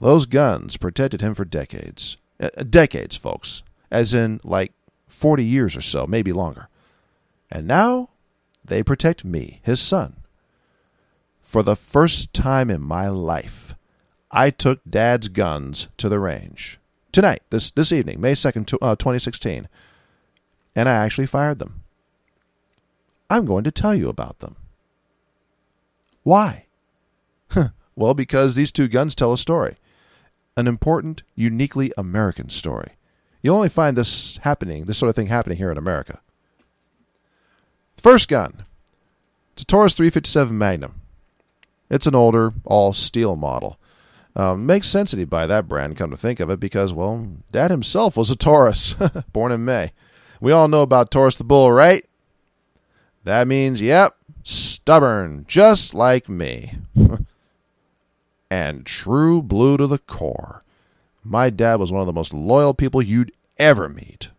those 0.00 0.26
guns 0.26 0.76
protected 0.76 1.20
him 1.20 1.34
for 1.34 1.44
decades. 1.44 2.16
Uh, 2.40 2.48
decades, 2.68 3.16
folks. 3.16 3.62
As 3.90 4.14
in, 4.14 4.40
like, 4.44 4.72
40 5.06 5.44
years 5.44 5.76
or 5.76 5.80
so, 5.80 6.06
maybe 6.06 6.32
longer. 6.32 6.68
And 7.50 7.66
now 7.66 8.10
they 8.68 8.82
protect 8.82 9.24
me, 9.24 9.60
his 9.62 9.80
son. 9.80 10.16
For 11.40 11.62
the 11.62 11.76
first 11.76 12.34
time 12.34 12.70
in 12.70 12.82
my 12.82 13.08
life, 13.08 13.74
I 14.30 14.50
took 14.50 14.80
Dad's 14.88 15.28
guns 15.28 15.88
to 15.96 16.08
the 16.08 16.18
range. 16.18 16.78
Tonight, 17.10 17.42
this, 17.50 17.70
this 17.70 17.92
evening, 17.92 18.20
May 18.20 18.32
2nd, 18.32 18.74
uh, 18.82 18.96
2016. 18.96 19.68
And 20.76 20.88
I 20.88 20.92
actually 20.92 21.26
fired 21.26 21.58
them. 21.58 21.82
I'm 23.30 23.46
going 23.46 23.64
to 23.64 23.70
tell 23.70 23.94
you 23.94 24.08
about 24.08 24.40
them. 24.40 24.56
Why? 26.22 26.66
well, 27.96 28.14
because 28.14 28.54
these 28.54 28.70
two 28.70 28.88
guns 28.88 29.14
tell 29.14 29.32
a 29.32 29.38
story. 29.38 29.76
An 30.56 30.66
important, 30.66 31.22
uniquely 31.34 31.92
American 31.96 32.50
story. 32.50 32.92
You'll 33.42 33.56
only 33.56 33.68
find 33.68 33.96
this 33.96 34.38
happening, 34.38 34.84
this 34.84 34.98
sort 34.98 35.08
of 35.08 35.16
thing 35.16 35.28
happening 35.28 35.56
here 35.56 35.70
in 35.70 35.78
America. 35.78 36.20
First 37.98 38.28
gun. 38.28 38.64
It's 39.52 39.62
a 39.62 39.66
Taurus 39.66 39.94
357 39.94 40.56
Magnum. 40.56 41.00
It's 41.90 42.06
an 42.06 42.14
older, 42.14 42.52
all 42.64 42.92
steel 42.92 43.34
model. 43.34 43.78
Um, 44.36 44.66
makes 44.66 44.86
sense 44.86 45.10
that 45.10 45.18
he'd 45.18 45.28
buy 45.28 45.48
that 45.48 45.66
brand, 45.66 45.96
come 45.96 46.10
to 46.10 46.16
think 46.16 46.38
of 46.38 46.48
it, 46.48 46.60
because, 46.60 46.92
well, 46.92 47.28
Dad 47.50 47.72
himself 47.72 48.16
was 48.16 48.30
a 48.30 48.36
Taurus, 48.36 48.94
born 49.32 49.50
in 49.50 49.64
May. 49.64 49.90
We 50.40 50.52
all 50.52 50.68
know 50.68 50.82
about 50.82 51.10
Taurus 51.10 51.34
the 51.34 51.42
Bull, 51.42 51.72
right? 51.72 52.04
That 53.24 53.48
means, 53.48 53.82
yep, 53.82 54.14
stubborn, 54.44 55.44
just 55.48 55.92
like 55.92 56.28
me. 56.28 56.74
and 58.50 58.86
true 58.86 59.42
blue 59.42 59.76
to 59.76 59.88
the 59.88 59.98
core. 59.98 60.62
My 61.24 61.50
dad 61.50 61.80
was 61.80 61.90
one 61.90 62.00
of 62.00 62.06
the 62.06 62.12
most 62.12 62.32
loyal 62.32 62.74
people 62.74 63.02
you'd 63.02 63.32
ever 63.58 63.88
meet. 63.88 64.30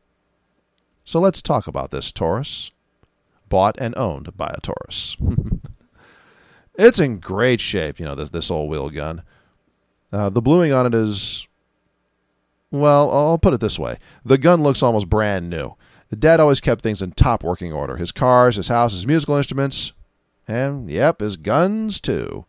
So 1.03 1.19
let's 1.19 1.41
talk 1.41 1.67
about 1.67 1.91
this 1.91 2.13
Taurus. 2.13 2.71
Bought 3.49 3.75
and 3.79 3.97
owned 3.97 4.35
by 4.37 4.53
a 4.55 4.61
Taurus. 4.61 5.17
it's 6.75 6.99
in 6.99 7.19
great 7.19 7.59
shape, 7.59 7.99
you 7.99 8.05
know, 8.05 8.15
this, 8.15 8.29
this 8.29 8.51
old 8.51 8.69
wheel 8.69 8.89
gun. 8.89 9.23
Uh, 10.11 10.29
the 10.29 10.41
bluing 10.41 10.71
on 10.71 10.85
it 10.85 10.93
is, 10.93 11.47
well, 12.71 13.11
I'll 13.11 13.37
put 13.37 13.53
it 13.53 13.59
this 13.59 13.77
way 13.77 13.97
the 14.23 14.37
gun 14.37 14.63
looks 14.63 14.81
almost 14.81 15.09
brand 15.09 15.49
new. 15.49 15.75
Dad 16.17 16.39
always 16.39 16.59
kept 16.59 16.81
things 16.81 17.01
in 17.01 17.11
top 17.11 17.43
working 17.43 17.71
order 17.71 17.97
his 17.97 18.11
cars, 18.11 18.55
his 18.55 18.67
house, 18.67 18.93
his 18.93 19.05
musical 19.05 19.35
instruments, 19.35 19.93
and, 20.47 20.89
yep, 20.89 21.19
his 21.19 21.37
guns 21.37 22.01
too. 22.01 22.45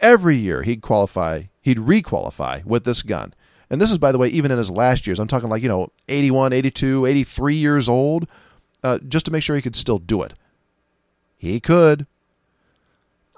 Every 0.00 0.36
year 0.36 0.62
he'd 0.62 0.82
qualify, 0.82 1.44
he'd 1.60 1.78
requalify 1.78 2.64
with 2.64 2.84
this 2.84 3.02
gun. 3.02 3.34
And 3.68 3.80
this 3.80 3.92
is, 3.92 3.98
by 3.98 4.10
the 4.10 4.18
way, 4.18 4.28
even 4.28 4.50
in 4.50 4.58
his 4.58 4.70
last 4.70 5.06
years. 5.06 5.20
I'm 5.20 5.28
talking 5.28 5.48
like, 5.48 5.62
you 5.62 5.68
know, 5.68 5.92
81, 6.08 6.52
82, 6.52 7.06
83 7.06 7.54
years 7.54 7.88
old, 7.88 8.28
uh, 8.82 8.98
just 9.06 9.26
to 9.26 9.32
make 9.32 9.42
sure 9.42 9.56
he 9.56 9.62
could 9.62 9.76
still 9.76 9.98
do 9.98 10.22
it. 10.22 10.34
He 11.36 11.60
could. 11.60 12.06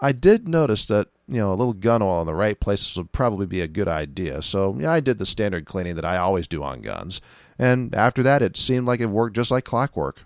I 0.01 0.13
did 0.13 0.49
notice 0.49 0.87
that, 0.87 1.09
you 1.29 1.37
know, 1.37 1.53
a 1.53 1.55
little 1.55 1.73
gun 1.73 2.03
oil 2.03 2.21
in 2.21 2.27
the 2.27 2.35
right 2.35 2.59
places 2.59 2.97
would 2.97 3.13
probably 3.13 3.47
be 3.47 3.61
a 3.61 3.69
good 3.69 3.87
idea. 3.87 4.43
So, 4.43 4.77
yeah, 4.79 4.93
I 4.93 5.01
did 5.01 5.19
the 5.19 5.27
standard 5.27 5.65
cleaning 5.65 5.95
that 5.95 6.05
I 6.05 6.17
always 6.17 6.49
do 6.49 6.63
on 6.63 6.83
guns. 6.83 7.21
And 7.59 7.95
after 7.95 8.23
that, 8.25 8.43
it 8.43 8.57
seemed 8.57 8.87
like 8.87 9.01
it 9.01 9.07
worked 9.07 9.37
just 9.37 9.53
like 9.53 9.65
clockwork. 9.65 10.25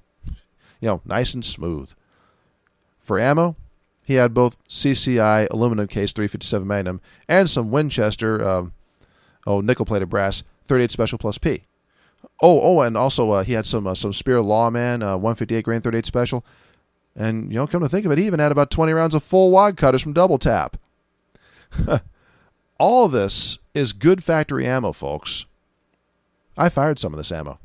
You 0.81 0.89
know, 0.89 1.03
nice 1.05 1.35
and 1.35 1.45
smooth. 1.45 1.93
For 3.01 3.19
ammo, 3.19 3.57
he 4.05 4.15
had 4.15 4.35
both 4.35 4.57
CCI 4.69 5.49
aluminum 5.51 5.87
case 5.87 6.13
357 6.13 6.67
Magnum 6.67 7.01
and 7.29 7.49
some 7.51 7.71
Winchester, 7.71 8.43
uh, 8.43 8.67
oh, 9.47 9.61
nickel 9.61 9.85
plated 9.85 10.09
brass 10.09 10.43
38 10.67 10.91
Special 10.91 11.19
Plus 11.19 11.39
P. 11.39 11.65
Oh, 12.43 12.61
oh, 12.61 12.81
and 12.81 12.97
also 12.97 13.31
uh, 13.31 13.45
he 13.45 13.55
had 13.55 13.67
some 13.67 13.87
uh, 13.87 13.95
some 13.95 14.13
Speer 14.13 14.41
Lawman 14.41 15.03
uh, 15.03 15.17
158 15.17 15.65
grain 15.65 15.81
38 15.81 16.07
Special. 16.07 16.45
And, 17.17 17.51
you 17.51 17.59
know, 17.59 17.67
come 17.67 17.83
to 17.83 17.89
think 17.89 18.05
of 18.05 18.13
it, 18.13 18.19
he 18.19 18.27
even 18.27 18.41
had 18.41 18.53
about 18.53 18.71
20 18.71 18.93
rounds 18.93 19.15
of 19.15 19.23
full 19.23 19.51
wad 19.51 19.79
cutters 19.79 20.03
from 20.03 20.13
Double 20.13 20.39
Tap. 20.39 20.77
All 22.79 23.09
this 23.09 23.59
is 23.73 23.95
good 23.95 24.23
factory 24.23 24.67
ammo, 24.67 24.93
folks. 24.93 25.47
I 26.59 26.69
fired 26.69 26.99
some 26.99 27.15
of 27.15 27.17
this 27.17 27.33
ammo. 27.33 27.59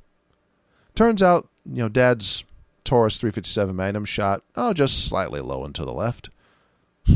Turns 0.96 1.22
out, 1.22 1.50
you 1.66 1.84
know, 1.84 1.90
Dad's 1.90 2.46
Taurus 2.86 3.18
357 3.18 3.76
Magnum 3.76 4.06
shot, 4.06 4.42
oh, 4.56 4.74
just 4.74 5.08
slightly 5.08 5.42
low 5.42 5.66
and 5.66 5.76
to 5.76 5.84
the 5.84 5.94
left. 5.94 6.30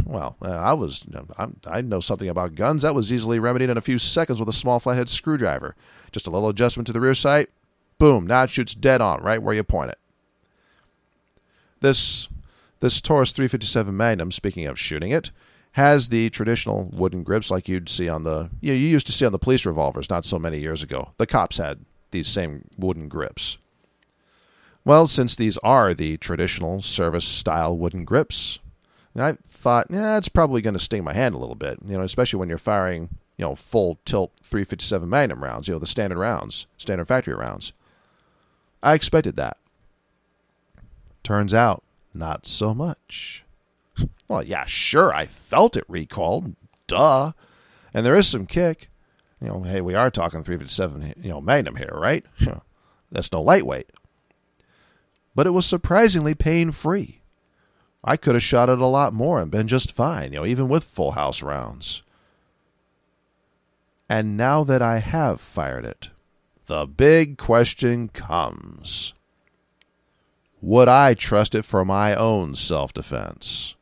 Well, 0.06 0.36
uh, 0.42 0.50
I 0.50 0.74
was 0.74 1.06
I 1.68 1.82
know 1.82 2.00
something 2.00 2.30
about 2.30 2.56
guns. 2.56 2.82
That 2.82 2.96
was 2.96 3.14
easily 3.14 3.40
remedied 3.40 3.70
in 3.70 3.78
a 3.78 3.82
few 3.82 3.98
seconds 3.98 4.40
with 4.40 4.50
a 4.50 4.54
small 4.54 4.80
flathead 4.80 5.10
screwdriver. 5.10 5.76
Just 6.12 6.28
a 6.28 6.32
little 6.32 6.50
adjustment 6.50 6.88
to 6.88 6.94
the 6.94 7.02
rear 7.02 7.14
sight. 7.14 7.50
Boom, 7.98 8.28
now 8.28 8.44
it 8.44 8.50
shoots 8.50 8.76
dead 8.76 9.02
on, 9.02 9.22
right 9.22 9.42
where 9.42 9.54
you 9.54 9.64
point 9.64 9.92
it. 9.92 10.00
This 11.82 12.28
this 12.80 13.00
Taurus 13.00 13.32
357 13.32 13.96
Magnum, 13.96 14.32
speaking 14.32 14.66
of 14.66 14.80
shooting 14.80 15.12
it, 15.12 15.32
has 15.74 16.10
the 16.10 16.30
traditional 16.30 16.90
wooden 16.92 17.24
grips 17.24 17.52
like 17.52 17.68
you'd 17.68 17.90
see 17.90 18.10
on 18.10 18.24
the 18.24 18.50
you, 18.62 18.74
know, 18.74 18.78
you 18.78 18.88
used 18.88 19.08
to 19.08 19.14
see 19.14 19.26
on 19.26 19.32
the 19.32 19.40
police 19.40 19.66
revolvers 19.66 20.10
not 20.10 20.26
so 20.26 20.40
many 20.40 20.60
years 20.60 20.82
ago. 20.82 21.14
The 21.18 21.28
cops 21.28 21.58
had 21.58 21.80
these 22.12 22.28
same 22.28 22.66
wooden 22.78 23.08
grips. 23.08 23.58
Well, 24.84 25.08
since 25.08 25.36
these 25.36 25.58
are 25.60 25.94
the 25.94 26.18
traditional 26.18 26.82
service 26.82 27.26
style 27.26 27.78
wooden 27.78 28.06
grips, 28.06 28.60
I 29.24 29.34
thought, 29.46 29.88
yeah, 29.90 30.18
it's 30.18 30.30
probably 30.30 30.62
going 30.62 30.74
to 30.74 30.80
sting 30.80 31.04
my 31.04 31.14
hand 31.14 31.36
a 31.36 31.38
little 31.38 31.56
bit, 31.56 31.80
you 31.86 31.98
know, 31.98 32.04
especially 32.04 32.40
when 32.40 32.50
you're 32.50 32.58
firing, 32.58 33.10
you 33.38 33.46
know, 33.46 33.56
full 33.56 34.00
tilt 34.06 34.34
357 34.44 35.08
Magnum 35.10 35.44
rounds, 35.44 35.68
you 35.68 35.74
know, 35.74 35.80
the 35.80 35.86
standard 35.86 36.18
rounds, 36.18 36.68
standard 36.78 37.06
factory 37.06 37.34
rounds. 37.34 37.72
I 38.84 38.94
expected 38.94 39.36
that. 39.38 39.58
Turns 41.24 41.54
out, 41.54 41.84
not 42.14 42.46
so 42.46 42.74
much. 42.74 43.44
Well, 44.28 44.42
yeah, 44.42 44.66
sure, 44.66 45.14
I 45.14 45.28
felt 45.28 45.78
it 45.78 45.84
recoiled. 45.88 46.56
Duh. 46.88 47.34
And 47.94 48.04
there 48.04 48.16
is 48.16 48.28
some 48.28 48.48
kick. 48.48 48.90
You 49.40 49.48
know, 49.48 49.62
hey, 49.62 49.82
we 49.82 49.94
are 49.94 50.10
talking 50.10 50.42
357, 50.42 51.14
you 51.22 51.30
know, 51.30 51.40
Magnum 51.40 51.76
here, 51.76 51.94
right? 51.94 52.26
That's 53.12 53.32
no 53.32 53.44
lightweight. 53.44 53.92
But 55.36 55.46
it 55.46 55.52
was 55.52 55.68
surprisingly 55.68 56.34
pain 56.34 56.72
free. 56.72 57.22
I 58.08 58.18
could 58.18 58.36
have 58.36 58.44
shot 58.44 58.70
it 58.70 58.78
a 58.78 58.86
lot 58.86 59.14
more 59.14 59.42
and 59.42 59.50
been 59.50 59.68
just 59.68 59.92
fine, 59.92 60.32
you 60.32 60.40
know, 60.40 60.46
even 60.46 60.70
with 60.70 60.84
full 60.84 61.12
house 61.12 61.42
rounds. 61.42 62.04
And 64.08 64.38
now 64.38 64.64
that 64.64 64.84
I 64.84 65.00
have 65.00 65.42
fired 65.42 65.86
it, 65.86 66.12
the 66.68 66.86
big 66.86 67.40
question 67.40 68.10
comes 68.10 69.16
Would 70.62 70.88
I 70.88 71.16
trust 71.16 71.56
it 71.56 71.66
for 71.66 71.84
my 71.84 72.14
own 72.14 72.54
self 72.54 72.94
defense? 72.94 73.74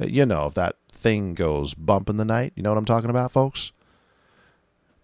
You 0.00 0.26
know, 0.26 0.46
if 0.46 0.54
that 0.54 0.74
thing 0.90 1.34
goes 1.34 1.72
bump 1.74 2.08
in 2.08 2.16
the 2.16 2.24
night, 2.24 2.52
you 2.56 2.64
know 2.64 2.70
what 2.70 2.78
I'm 2.78 2.84
talking 2.84 3.10
about, 3.10 3.30
folks? 3.30 3.70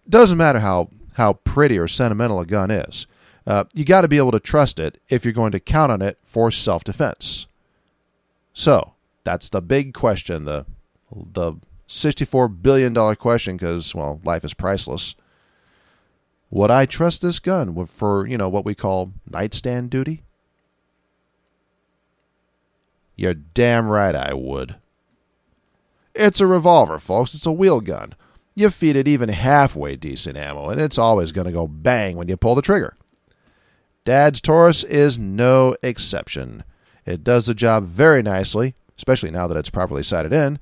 Doesn't 0.09 0.37
matter 0.37 0.59
how, 0.59 0.89
how 1.13 1.33
pretty 1.33 1.79
or 1.79 1.87
sentimental 1.87 2.41
a 2.41 2.45
gun 2.45 2.69
is. 2.69 3.07
Uh, 3.47 3.63
you 3.73 3.85
got 3.85 4.01
to 4.01 4.09
be 4.09 4.17
able 4.17 4.31
to 4.31 4.39
trust 4.39 4.79
it 4.79 4.99
if 5.09 5.23
you're 5.23 5.33
going 5.33 5.53
to 5.53 5.59
count 5.61 5.93
on 5.93 6.01
it 6.01 6.17
for 6.23 6.51
self 6.51 6.83
defense. 6.83 7.47
So 8.53 8.93
that's 9.23 9.49
the 9.49 9.61
big 9.61 9.93
question, 9.93 10.45
the 10.45 10.65
the 11.11 11.53
$64 11.87 12.61
billion 12.61 12.95
question, 13.15 13.57
because, 13.57 13.93
well, 13.93 14.19
life 14.23 14.43
is 14.43 14.53
priceless. 14.53 15.15
Would 16.49 16.71
I 16.71 16.85
trust 16.85 17.21
this 17.21 17.39
gun 17.39 17.85
for, 17.85 18.27
you 18.27 18.37
know, 18.37 18.49
what 18.49 18.65
we 18.65 18.73
call 18.73 19.13
nightstand 19.29 19.89
duty? 19.89 20.23
You're 23.15 23.33
damn 23.33 23.87
right 23.87 24.15
I 24.15 24.33
would. 24.33 24.75
It's 26.15 26.41
a 26.41 26.47
revolver, 26.47 26.97
folks. 26.99 27.33
It's 27.33 27.45
a 27.45 27.51
wheel 27.51 27.81
gun. 27.81 28.15
You 28.55 28.69
feed 28.69 28.95
it 28.95 29.07
even 29.07 29.29
halfway 29.29 29.95
decent 29.95 30.37
ammo, 30.37 30.69
and 30.69 30.79
it's 30.79 30.99
always 30.99 31.31
going 31.31 31.47
to 31.47 31.53
go 31.53 31.67
bang 31.67 32.17
when 32.17 32.27
you 32.27 32.37
pull 32.37 32.55
the 32.55 32.61
trigger. 32.61 32.95
Dad's 34.05 34.41
Taurus 34.41 34.83
is 34.83 35.17
no 35.17 35.75
exception. 35.81 36.63
It 37.05 37.23
does 37.23 37.45
the 37.45 37.53
job 37.53 37.85
very 37.85 38.21
nicely, 38.21 38.75
especially 38.97 39.31
now 39.31 39.47
that 39.47 39.57
it's 39.57 39.69
properly 39.69 40.03
sighted 40.03 40.33
in. 40.33 40.59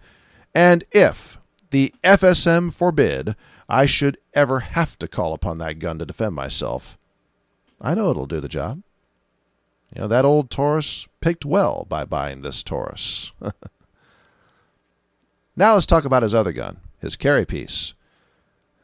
And 0.54 0.84
if 0.92 1.38
the 1.70 1.94
FSM 2.04 2.74
forbid 2.74 3.36
I 3.70 3.86
should 3.86 4.18
ever 4.34 4.60
have 4.60 4.98
to 5.00 5.08
call 5.08 5.34
upon 5.34 5.58
that 5.60 5.80
gun 5.80 6.00
to 6.00 6.06
defend 6.06 6.36
myself, 6.36 6.98
I 7.80 7.96
know 7.96 8.12
it'll 8.12 8.26
do 8.26 8.40
the 8.40 8.48
job. 8.48 8.82
You 9.96 10.02
know, 10.02 10.08
that 10.08 10.26
old 10.26 10.50
Taurus 10.50 11.08
picked 11.20 11.46
well 11.46 11.86
by 11.90 12.06
buying 12.06 12.42
this 12.42 12.64
Taurus. 12.64 13.32
now 15.56 15.74
let's 15.74 15.86
talk 15.86 16.06
about 16.06 16.24
his 16.24 16.36
other 16.36 16.54
gun, 16.54 16.78
his 17.00 17.16
carry 17.16 17.46
piece. 17.46 17.94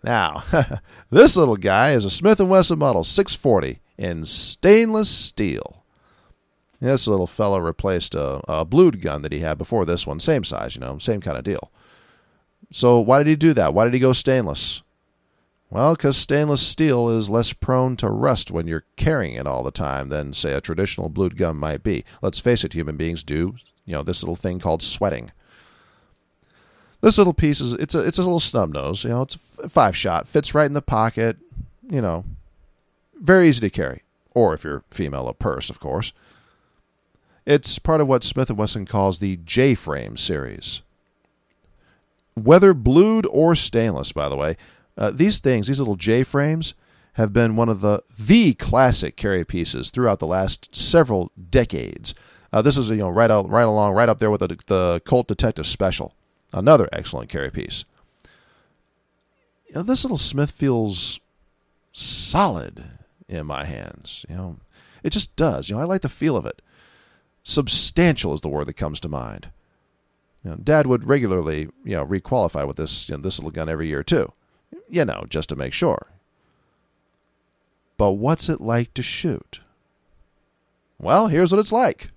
Now, 0.03 0.43
this 1.09 1.37
little 1.37 1.57
guy 1.57 1.91
is 1.91 2.05
a 2.05 2.09
Smith 2.09 2.39
& 2.39 2.39
Wesson 2.39 2.79
Model 2.79 3.03
640 3.03 3.79
in 3.97 4.23
stainless 4.23 5.09
steel. 5.09 5.83
This 6.79 7.07
little 7.07 7.27
fellow 7.27 7.59
replaced 7.59 8.13
a, 8.13 8.41
a 8.47 8.63
blued 8.63 9.01
gun 9.01 9.23
that 9.23 9.31
he 9.31 9.39
had 9.39 9.57
before 9.57 9.85
this 9.85 10.05
one, 10.05 10.19
same 10.19 10.43
size, 10.43 10.75
you 10.75 10.81
know, 10.81 10.97
same 10.97 11.21
kind 11.21 11.37
of 11.37 11.43
deal. 11.43 11.71
So 12.71 12.99
why 12.99 13.19
did 13.19 13.27
he 13.27 13.35
do 13.35 13.53
that? 13.53 13.73
Why 13.73 13.85
did 13.85 13.93
he 13.93 13.99
go 13.99 14.13
stainless? 14.13 14.83
Well, 15.69 15.95
because 15.95 16.15
stainless 16.15 16.65
steel 16.65 17.09
is 17.09 17.29
less 17.29 17.51
prone 17.51 17.97
to 17.97 18.07
rust 18.07 18.51
when 18.51 18.67
you're 18.67 18.85
carrying 18.95 19.33
it 19.33 19.47
all 19.47 19.63
the 19.63 19.71
time 19.71 20.09
than, 20.09 20.33
say, 20.33 20.53
a 20.53 20.61
traditional 20.61 21.09
blued 21.09 21.35
gun 21.35 21.57
might 21.57 21.83
be. 21.83 22.05
Let's 22.21 22.39
face 22.39 22.63
it, 22.63 22.73
human 22.73 22.95
beings 22.95 23.23
do, 23.23 23.55
you 23.85 23.93
know, 23.93 24.03
this 24.03 24.23
little 24.23 24.37
thing 24.37 24.59
called 24.59 24.81
sweating. 24.81 25.31
This 27.01 27.17
little 27.17 27.33
piece 27.33 27.59
is 27.59 27.73
it's 27.73 27.95
a 27.95 27.99
it's 27.99 28.17
a 28.17 28.23
little 28.23 28.39
snub 28.39 28.73
nose, 28.73 29.03
you 29.03 29.11
know, 29.11 29.21
it's 29.23 29.57
a 29.59 29.69
five 29.69 29.95
shot, 29.95 30.27
fits 30.27 30.55
right 30.55 30.65
in 30.65 30.73
the 30.73 30.81
pocket, 30.81 31.37
you 31.89 32.01
know, 32.01 32.25
very 33.19 33.47
easy 33.49 33.61
to 33.61 33.69
carry. 33.69 34.03
Or 34.33 34.53
if 34.53 34.63
you're 34.63 34.83
female, 34.89 35.27
a 35.27 35.33
purse, 35.33 35.69
of 35.69 35.79
course. 35.79 36.13
It's 37.47 37.79
part 37.79 38.01
of 38.01 38.09
what 38.09 38.25
Smith 38.25 38.51
& 38.51 38.51
Wesson 38.51 38.85
calls 38.85 39.19
the 39.19 39.37
J-frame 39.37 40.17
series. 40.17 40.81
Whether 42.35 42.73
blued 42.73 43.25
or 43.31 43.55
stainless, 43.55 44.11
by 44.11 44.27
the 44.27 44.35
way, 44.35 44.57
uh, 44.97 45.11
these 45.11 45.39
things, 45.39 45.67
these 45.67 45.79
little 45.79 45.95
J-frames, 45.95 46.73
have 47.13 47.31
been 47.31 47.55
one 47.55 47.69
of 47.69 47.79
the 47.79 48.03
the 48.19 48.53
classic 48.53 49.15
carry 49.15 49.45
pieces 49.45 49.89
throughout 49.89 50.19
the 50.19 50.27
last 50.27 50.75
several 50.75 51.31
decades. 51.49 52.13
Uh, 52.51 52.61
this 52.61 52.77
is 52.77 52.89
you 52.89 52.97
know 52.97 53.09
right 53.09 53.31
out, 53.31 53.49
right 53.49 53.63
along, 53.63 53.93
right 53.93 54.09
up 54.09 54.19
there 54.19 54.29
with 54.29 54.41
the, 54.41 54.57
the 54.67 55.01
Colt 55.05 55.29
Detective 55.29 55.65
Special. 55.65 56.13
Another 56.51 56.89
excellent 56.91 57.29
carry 57.29 57.49
piece. 57.49 57.85
You 59.69 59.75
know, 59.75 59.83
this 59.83 60.03
little 60.03 60.17
Smith 60.17 60.51
feels 60.51 61.21
solid 61.93 62.83
in 63.29 63.45
my 63.45 63.63
hands. 63.63 64.25
You 64.27 64.35
know, 64.35 64.57
it 65.01 65.11
just 65.11 65.33
does. 65.37 65.69
You 65.69 65.77
know, 65.77 65.81
I 65.81 65.85
like 65.85 66.01
the 66.01 66.09
feel 66.09 66.35
of 66.35 66.45
it. 66.45 66.61
Substantial 67.47 68.33
is 68.33 68.41
the 68.41 68.49
word 68.49 68.67
that 68.67 68.73
comes 68.73 68.99
to 68.99 69.07
mind. 69.07 69.51
You 70.43 70.49
know, 70.51 70.57
Dad 70.57 70.85
would 70.85 71.07
regularly, 71.07 71.69
you 71.85 71.95
know, 71.95 72.05
requalify 72.05 72.67
with 72.67 72.75
this 72.75 73.07
you 73.07 73.15
know, 73.15 73.21
this 73.21 73.39
little 73.39 73.51
gun 73.51 73.69
every 73.69 73.87
year 73.87 74.03
too. 74.03 74.33
You 74.89 75.05
know, 75.05 75.23
just 75.29 75.47
to 75.49 75.55
make 75.55 75.71
sure. 75.71 76.11
But 77.95 78.13
what's 78.13 78.49
it 78.49 78.59
like 78.59 78.93
to 78.95 79.01
shoot? 79.01 79.61
Well, 80.99 81.27
here's 81.27 81.53
what 81.53 81.59
it's 81.59 81.71
like. 81.71 82.11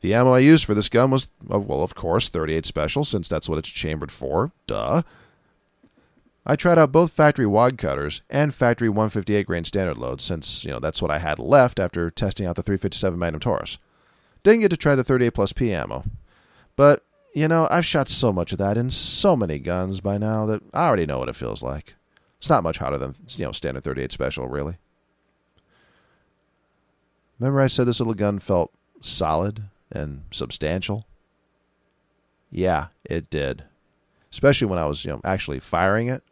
The 0.00 0.14
ammo 0.14 0.32
I 0.32 0.38
used 0.38 0.64
for 0.64 0.74
this 0.74 0.88
gun 0.88 1.10
was, 1.10 1.26
uh, 1.52 1.58
well, 1.58 1.82
of 1.82 1.96
course, 1.96 2.28
38 2.28 2.64
Special, 2.64 3.04
since 3.04 3.28
that's 3.28 3.48
what 3.48 3.58
it's 3.58 3.68
chambered 3.68 4.12
for. 4.12 4.52
Duh. 4.68 5.02
I 6.46 6.54
tried 6.54 6.78
out 6.78 6.92
both 6.92 7.12
factory 7.12 7.46
wad 7.46 7.78
cutters 7.78 8.22
and 8.30 8.54
factory 8.54 8.88
158 8.88 9.44
grain 9.44 9.64
standard 9.64 9.96
loads, 9.96 10.22
since 10.22 10.64
you 10.64 10.70
know 10.70 10.78
that's 10.78 11.02
what 11.02 11.10
I 11.10 11.18
had 11.18 11.40
left 11.40 11.80
after 11.80 12.12
testing 12.12 12.46
out 12.46 12.54
the 12.54 12.62
357 12.62 13.18
Magnum 13.18 13.40
Taurus. 13.40 13.78
Didn't 14.44 14.60
get 14.60 14.70
to 14.70 14.76
try 14.76 14.94
the 14.94 15.02
38 15.02 15.30
plus 15.30 15.52
P 15.52 15.72
ammo, 15.72 16.04
but 16.76 17.02
you 17.34 17.48
know 17.48 17.66
I've 17.70 17.86
shot 17.86 18.08
so 18.08 18.32
much 18.32 18.52
of 18.52 18.58
that 18.58 18.76
in 18.76 18.90
so 18.90 19.34
many 19.34 19.58
guns 19.58 20.00
by 20.00 20.18
now 20.18 20.46
that 20.46 20.62
I 20.72 20.86
already 20.86 21.06
know 21.06 21.18
what 21.18 21.28
it 21.28 21.36
feels 21.36 21.62
like. 21.62 21.94
It's 22.38 22.50
not 22.50 22.62
much 22.62 22.78
hotter 22.78 22.98
than 22.98 23.16
you 23.36 23.46
know 23.46 23.52
standard 23.52 23.82
38 23.82 24.12
Special, 24.12 24.46
really. 24.46 24.76
Remember 27.40 27.60
I 27.60 27.66
said 27.66 27.86
this 27.86 28.00
little 28.00 28.14
gun 28.14 28.38
felt 28.38 28.72
solid 29.00 29.64
and 29.90 30.24
substantial? 30.30 31.06
Yeah, 32.50 32.88
it 33.04 33.30
did. 33.30 33.64
Especially 34.30 34.66
when 34.66 34.78
I 34.78 34.86
was, 34.86 35.04
you 35.04 35.10
know, 35.10 35.20
actually 35.24 35.60
firing 35.60 36.08
it. 36.08 36.22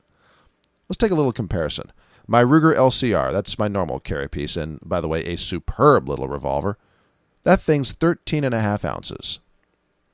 Let's 0.89 0.99
take 0.99 1.11
a 1.11 1.17
little 1.17 1.33
comparison. 1.33 1.91
My 2.27 2.45
Ruger 2.45 2.75
LCR, 2.77 3.33
that's 3.33 3.59
my 3.59 3.69
normal 3.69 3.99
carry 3.99 4.29
piece, 4.29 4.57
and 4.57 4.79
by 4.85 5.01
the 5.01 5.09
way, 5.09 5.25
a 5.25 5.37
superb 5.37 6.09
little 6.09 6.29
revolver. 6.29 6.79
That 7.43 7.61
thing's 7.61 7.93
13 7.93 8.45
and 8.45 8.55
a 8.55 8.61
half 8.61 8.85
ounces. 8.85 9.41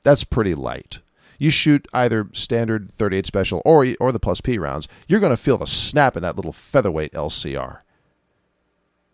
That's 0.02 0.24
pretty 0.24 0.54
light. 0.54 1.00
You 1.38 1.50
shoot 1.50 1.86
either 1.92 2.28
standard 2.32 2.90
38 2.90 3.26
special 3.26 3.62
or 3.64 3.86
or 4.00 4.10
the 4.10 4.18
plus 4.18 4.40
P 4.40 4.58
rounds, 4.58 4.88
you're 5.06 5.20
going 5.20 5.30
to 5.30 5.36
feel 5.36 5.58
the 5.58 5.66
snap 5.66 6.16
in 6.16 6.22
that 6.22 6.36
little 6.36 6.52
featherweight 6.52 7.12
LCR. 7.12 7.80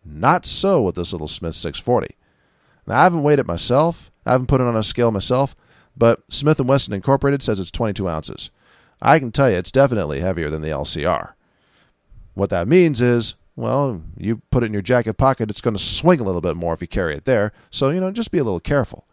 Not 0.04 0.46
so 0.46 0.82
with 0.82 0.94
this 0.94 1.12
little 1.12 1.28
Smith 1.28 1.54
640. 1.54 2.14
Now, 2.86 3.00
I 3.00 3.04
haven't 3.04 3.22
weighed 3.22 3.38
it 3.38 3.46
myself. 3.46 4.10
I 4.26 4.32
haven't 4.32 4.48
put 4.48 4.60
it 4.60 4.66
on 4.66 4.76
a 4.76 4.82
scale 4.82 5.10
myself, 5.10 5.54
but 5.96 6.22
Smith 6.28 6.60
& 6.60 6.60
Wesson 6.60 6.94
Incorporated 6.94 7.42
says 7.42 7.60
it's 7.60 7.70
22 7.70 8.08
ounces. 8.08 8.50
I 9.02 9.18
can 9.18 9.32
tell 9.32 9.50
you 9.50 9.56
it's 9.56 9.72
definitely 9.72 10.20
heavier 10.20 10.50
than 10.50 10.62
the 10.62 10.68
LCR. 10.68 11.34
What 12.34 12.50
that 12.50 12.68
means 12.68 13.00
is, 13.00 13.34
well, 13.56 14.02
you 14.16 14.42
put 14.50 14.62
it 14.62 14.66
in 14.66 14.72
your 14.72 14.82
jacket 14.82 15.14
pocket, 15.14 15.50
it's 15.50 15.60
going 15.60 15.76
to 15.76 15.82
swing 15.82 16.20
a 16.20 16.24
little 16.24 16.40
bit 16.40 16.56
more 16.56 16.74
if 16.74 16.80
you 16.80 16.88
carry 16.88 17.14
it 17.14 17.24
there. 17.24 17.52
So, 17.70 17.90
you 17.90 18.00
know, 18.00 18.10
just 18.10 18.32
be 18.32 18.38
a 18.38 18.44
little 18.44 18.60
careful. 18.60 19.06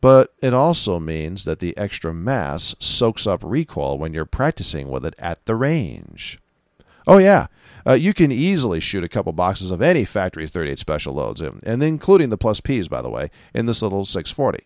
But 0.00 0.32
it 0.40 0.54
also 0.54 1.00
means 1.00 1.44
that 1.44 1.58
the 1.58 1.76
extra 1.76 2.14
mass 2.14 2.74
soaks 2.78 3.26
up 3.26 3.40
recoil 3.42 3.98
when 3.98 4.12
you're 4.12 4.24
practicing 4.24 4.88
with 4.88 5.04
it 5.04 5.14
at 5.18 5.44
the 5.44 5.56
range. 5.56 6.38
Oh, 7.06 7.18
yeah, 7.18 7.46
uh, 7.86 7.94
you 7.94 8.14
can 8.14 8.30
easily 8.30 8.80
shoot 8.80 9.02
a 9.02 9.08
couple 9.08 9.32
boxes 9.32 9.70
of 9.70 9.82
any 9.82 10.04
factory 10.04 10.46
38 10.46 10.78
special 10.78 11.14
loads, 11.14 11.40
and 11.40 11.82
including 11.82 12.30
the 12.30 12.38
plus 12.38 12.60
Ps, 12.60 12.86
by 12.86 13.02
the 13.02 13.10
way, 13.10 13.30
in 13.54 13.66
this 13.66 13.82
little 13.82 14.04
640. 14.04 14.64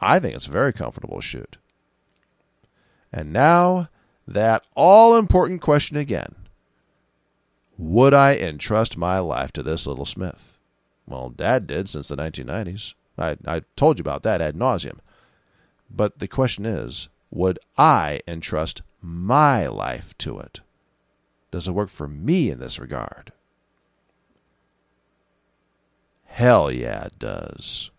I 0.00 0.18
think 0.18 0.34
it's 0.34 0.46
very 0.46 0.72
comfortable 0.72 1.16
to 1.16 1.22
shoot. 1.22 1.58
And 3.12 3.32
now, 3.32 3.88
that 4.26 4.64
all 4.74 5.16
important 5.16 5.60
question 5.60 5.96
again 5.96 6.34
Would 7.80 8.12
I 8.12 8.34
entrust 8.34 8.98
my 8.98 9.20
life 9.20 9.52
to 9.52 9.62
this 9.62 9.86
little 9.86 10.04
Smith? 10.04 10.58
Well, 11.06 11.30
Dad 11.30 11.66
did 11.66 11.88
since 11.88 12.08
the 12.08 12.16
1990s. 12.16 12.94
I, 13.16 13.38
I 13.46 13.62
told 13.74 13.98
you 13.98 14.02
about 14.02 14.22
that 14.22 14.42
ad 14.42 14.54
nauseum. 14.54 14.98
But 15.90 16.18
the 16.18 16.28
question 16.28 16.66
is 16.66 17.08
would 17.30 17.58
I 17.78 18.20
entrust 18.28 18.82
my 19.00 19.66
life 19.66 20.16
to 20.18 20.38
it? 20.40 20.60
Does 21.50 21.66
it 21.66 21.72
work 21.72 21.88
for 21.88 22.06
me 22.06 22.50
in 22.50 22.58
this 22.58 22.78
regard? 22.78 23.32
Hell 26.26 26.70
yeah, 26.70 27.06
it 27.06 27.18
does. 27.18 27.90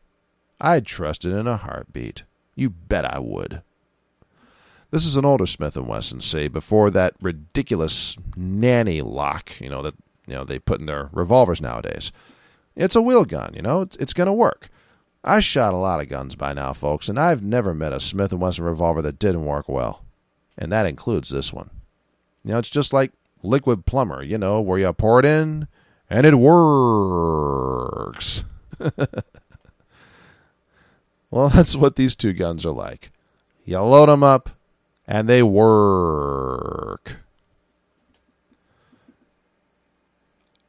I'd 0.60 0.86
trust 0.86 1.26
it 1.26 1.32
in 1.32 1.48
a 1.48 1.58
heartbeat. 1.58 2.22
You 2.54 2.70
bet 2.70 3.04
I 3.04 3.18
would. 3.18 3.64
This 4.92 5.06
is 5.06 5.16
an 5.16 5.24
older 5.24 5.46
Smith 5.46 5.78
& 5.78 5.78
Wesson, 5.78 6.20
say, 6.20 6.50
before 6.50 6.90
that 6.92 7.14
ridiculous 7.22 8.18
nanny 8.36 9.02
lock, 9.02 9.54
you 9.62 9.70
know, 9.70 9.82
that 9.82 9.96
you 10.28 10.36
know 10.36 10.44
they 10.44 10.60
put 10.60 10.82
in 10.82 10.86
their 10.86 11.10
revolvers 11.14 11.62
nowadays. 11.62 12.12
It's 12.76 12.96
a 12.96 13.02
wheel 13.02 13.24
gun, 13.24 13.54
you 13.54 13.62
know, 13.62 13.80
it's, 13.82 13.96
it's 13.98 14.14
going 14.14 14.28
to 14.28 14.34
work. 14.34 14.68
I 15.24 15.40
shot 15.40 15.74
a 15.74 15.78
lot 15.78 16.02
of 16.02 16.10
guns 16.10 16.36
by 16.36 16.52
now, 16.54 16.74
folks, 16.74 17.08
and 17.08 17.18
I've 17.18 17.42
never 17.42 17.74
met 17.74 17.94
a 17.94 18.02
Smith 18.02 18.34
& 18.34 18.36
Wesson 18.36 18.66
revolver 18.66 19.02
that 19.02 19.18
didn't 19.18 19.46
work 19.46 19.70
well. 19.70 20.04
And 20.58 20.70
that 20.74 20.86
includes 20.86 21.30
this 21.30 21.54
one. 21.54 21.70
You 22.44 22.52
know, 22.52 22.60
it's 22.60 22.70
just 22.70 22.92
like 22.92 23.14
liquid 23.44 23.86
plumber, 23.86 24.22
you 24.24 24.38
know, 24.38 24.60
where 24.60 24.80
you 24.80 24.92
pour 24.92 25.20
it 25.20 25.26
in 25.26 25.70
and 26.10 26.26
it 26.26 26.36
works. 26.36 27.64
well, 31.30 31.48
that's 31.54 31.78
what 31.78 31.96
these 31.96 32.16
two 32.16 32.34
guns 32.34 32.66
are 32.66 32.74
like. 32.74 33.12
You 33.64 33.80
load 33.80 34.10
them 34.10 34.24
up 34.24 34.50
and 35.08 35.28
they 35.28 35.44
work. 35.44 37.18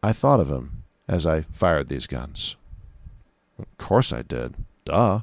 I 0.02 0.12
thought 0.12 0.40
of 0.40 0.50
him 0.50 0.82
as 1.06 1.26
I 1.26 1.42
fired 1.42 1.88
these 1.88 2.06
guns. 2.06 2.56
Of 3.58 3.66
course 3.78 4.12
I 4.12 4.22
did. 4.22 4.54
Duh. 4.84 5.20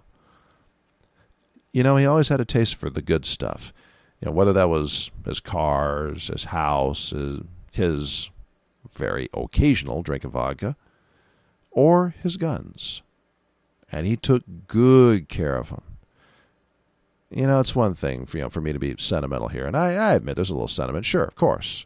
You 1.73 1.83
know, 1.83 1.97
he 1.97 2.05
always 2.05 2.29
had 2.29 2.39
a 2.39 2.45
taste 2.45 2.75
for 2.75 2.89
the 2.89 3.01
good 3.01 3.25
stuff 3.25 3.73
you 4.19 4.25
know, 4.25 4.31
whether 4.31 4.53
that 4.53 4.69
was 4.69 5.11
his 5.25 5.39
cars, 5.39 6.27
his 6.27 6.45
house, 6.45 7.11
his, 7.11 7.39
his 7.71 8.31
very 8.91 9.29
occasional 9.33 10.01
drink 10.01 10.23
of 10.23 10.31
vodka, 10.31 10.75
or 11.71 12.15
his 12.21 12.35
guns. 12.35 13.01
And 13.91 14.05
he 14.05 14.17
took 14.17 14.43
good 14.67 15.29
care 15.29 15.55
of 15.55 15.69
them. 15.69 15.83
You 17.31 17.45
know, 17.45 17.59
it's 17.59 17.75
one 17.75 17.93
thing 17.93 18.25
for, 18.25 18.37
you 18.37 18.43
know, 18.43 18.49
for 18.49 18.61
me 18.61 18.73
to 18.73 18.79
be 18.79 18.95
sentimental 18.97 19.49
here, 19.49 19.65
and 19.65 19.77
I, 19.77 19.93
I 19.93 20.13
admit 20.15 20.35
there's 20.35 20.49
a 20.49 20.55
little 20.55 20.67
sentiment, 20.67 21.05
sure, 21.05 21.23
of 21.23 21.35
course. 21.35 21.85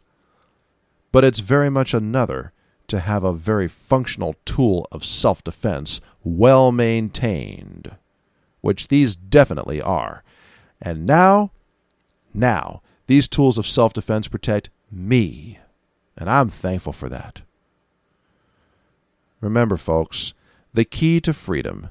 But 1.12 1.24
it's 1.24 1.40
very 1.40 1.70
much 1.70 1.92
another 1.92 2.52
to 2.86 3.00
have 3.00 3.24
a 3.24 3.32
very 3.32 3.68
functional 3.68 4.36
tool 4.44 4.86
of 4.90 5.04
self 5.04 5.44
defense 5.44 6.00
well 6.22 6.72
maintained, 6.72 7.96
which 8.62 8.88
these 8.88 9.16
definitely 9.16 9.82
are. 9.82 10.24
And 10.80 11.06
now 11.06 11.50
now, 12.34 12.82
these 13.06 13.28
tools 13.28 13.58
of 13.58 13.66
self 13.66 13.92
defense 13.92 14.26
protect 14.26 14.70
me, 14.90 15.60
and 16.16 16.28
I'm 16.28 16.48
thankful 16.48 16.92
for 16.92 17.08
that. 17.08 17.42
Remember, 19.40 19.76
folks, 19.76 20.34
the 20.72 20.84
key 20.84 21.20
to 21.20 21.32
freedom, 21.32 21.90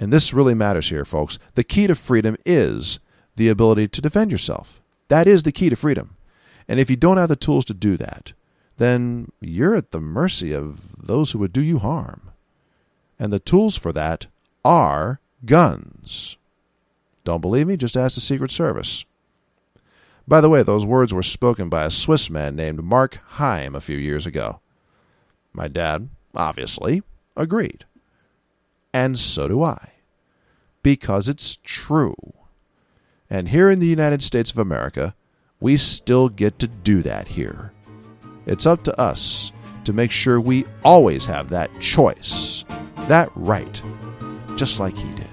and 0.00 0.10
this 0.10 0.32
really 0.32 0.54
matters 0.54 0.88
here, 0.88 1.04
folks, 1.04 1.38
the 1.54 1.62
key 1.62 1.86
to 1.86 1.94
freedom 1.94 2.36
is 2.46 2.98
the 3.36 3.48
ability 3.48 3.86
to 3.88 4.00
defend 4.00 4.32
yourself. 4.32 4.80
That 5.08 5.26
is 5.26 5.42
the 5.42 5.52
key 5.52 5.68
to 5.68 5.76
freedom. 5.76 6.16
And 6.66 6.80
if 6.80 6.88
you 6.88 6.96
don't 6.96 7.18
have 7.18 7.28
the 7.28 7.36
tools 7.36 7.66
to 7.66 7.74
do 7.74 7.98
that, 7.98 8.32
then 8.78 9.30
you're 9.40 9.74
at 9.74 9.90
the 9.90 10.00
mercy 10.00 10.54
of 10.54 10.96
those 10.96 11.32
who 11.32 11.38
would 11.40 11.52
do 11.52 11.62
you 11.62 11.78
harm. 11.78 12.30
And 13.18 13.30
the 13.30 13.38
tools 13.38 13.76
for 13.76 13.92
that 13.92 14.26
are 14.64 15.20
guns. 15.44 16.38
Don't 17.24 17.42
believe 17.42 17.66
me? 17.66 17.76
Just 17.76 17.96
ask 17.96 18.14
the 18.14 18.22
Secret 18.22 18.50
Service. 18.50 19.04
By 20.26 20.40
the 20.40 20.48
way, 20.48 20.62
those 20.62 20.86
words 20.86 21.12
were 21.12 21.22
spoken 21.22 21.68
by 21.68 21.84
a 21.84 21.90
Swiss 21.90 22.30
man 22.30 22.56
named 22.56 22.82
Mark 22.82 23.18
Heim 23.26 23.74
a 23.74 23.80
few 23.80 23.98
years 23.98 24.26
ago. 24.26 24.60
My 25.52 25.68
dad, 25.68 26.08
obviously, 26.34 27.02
agreed. 27.36 27.84
And 28.92 29.18
so 29.18 29.48
do 29.48 29.62
I. 29.62 29.92
Because 30.82 31.28
it's 31.28 31.58
true. 31.62 32.14
And 33.28 33.48
here 33.48 33.70
in 33.70 33.78
the 33.78 33.86
United 33.86 34.22
States 34.22 34.50
of 34.50 34.58
America, 34.58 35.14
we 35.60 35.76
still 35.76 36.28
get 36.28 36.58
to 36.58 36.66
do 36.66 37.02
that 37.02 37.28
here. 37.28 37.72
It's 38.46 38.66
up 38.66 38.82
to 38.84 39.00
us 39.00 39.52
to 39.84 39.92
make 39.92 40.10
sure 40.10 40.40
we 40.40 40.64
always 40.84 41.26
have 41.26 41.50
that 41.50 41.70
choice, 41.80 42.64
that 43.08 43.30
right, 43.34 43.80
just 44.56 44.80
like 44.80 44.96
he 44.96 45.14
did. 45.14 45.26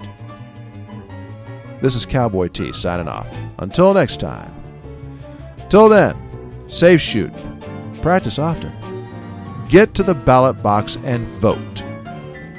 This 1.80 1.94
is 1.94 2.06
Cowboy 2.06 2.48
T 2.48 2.72
signing 2.72 3.08
off. 3.08 3.28
Until 3.58 3.94
next 3.94 4.20
time. 4.20 4.54
Till 5.68 5.88
then, 5.88 6.16
safe 6.66 7.00
shoot, 7.00 7.32
practice 8.02 8.38
often, 8.38 8.72
get 9.68 9.94
to 9.94 10.02
the 10.02 10.14
ballot 10.14 10.62
box 10.62 10.98
and 11.04 11.26
vote. 11.26 11.82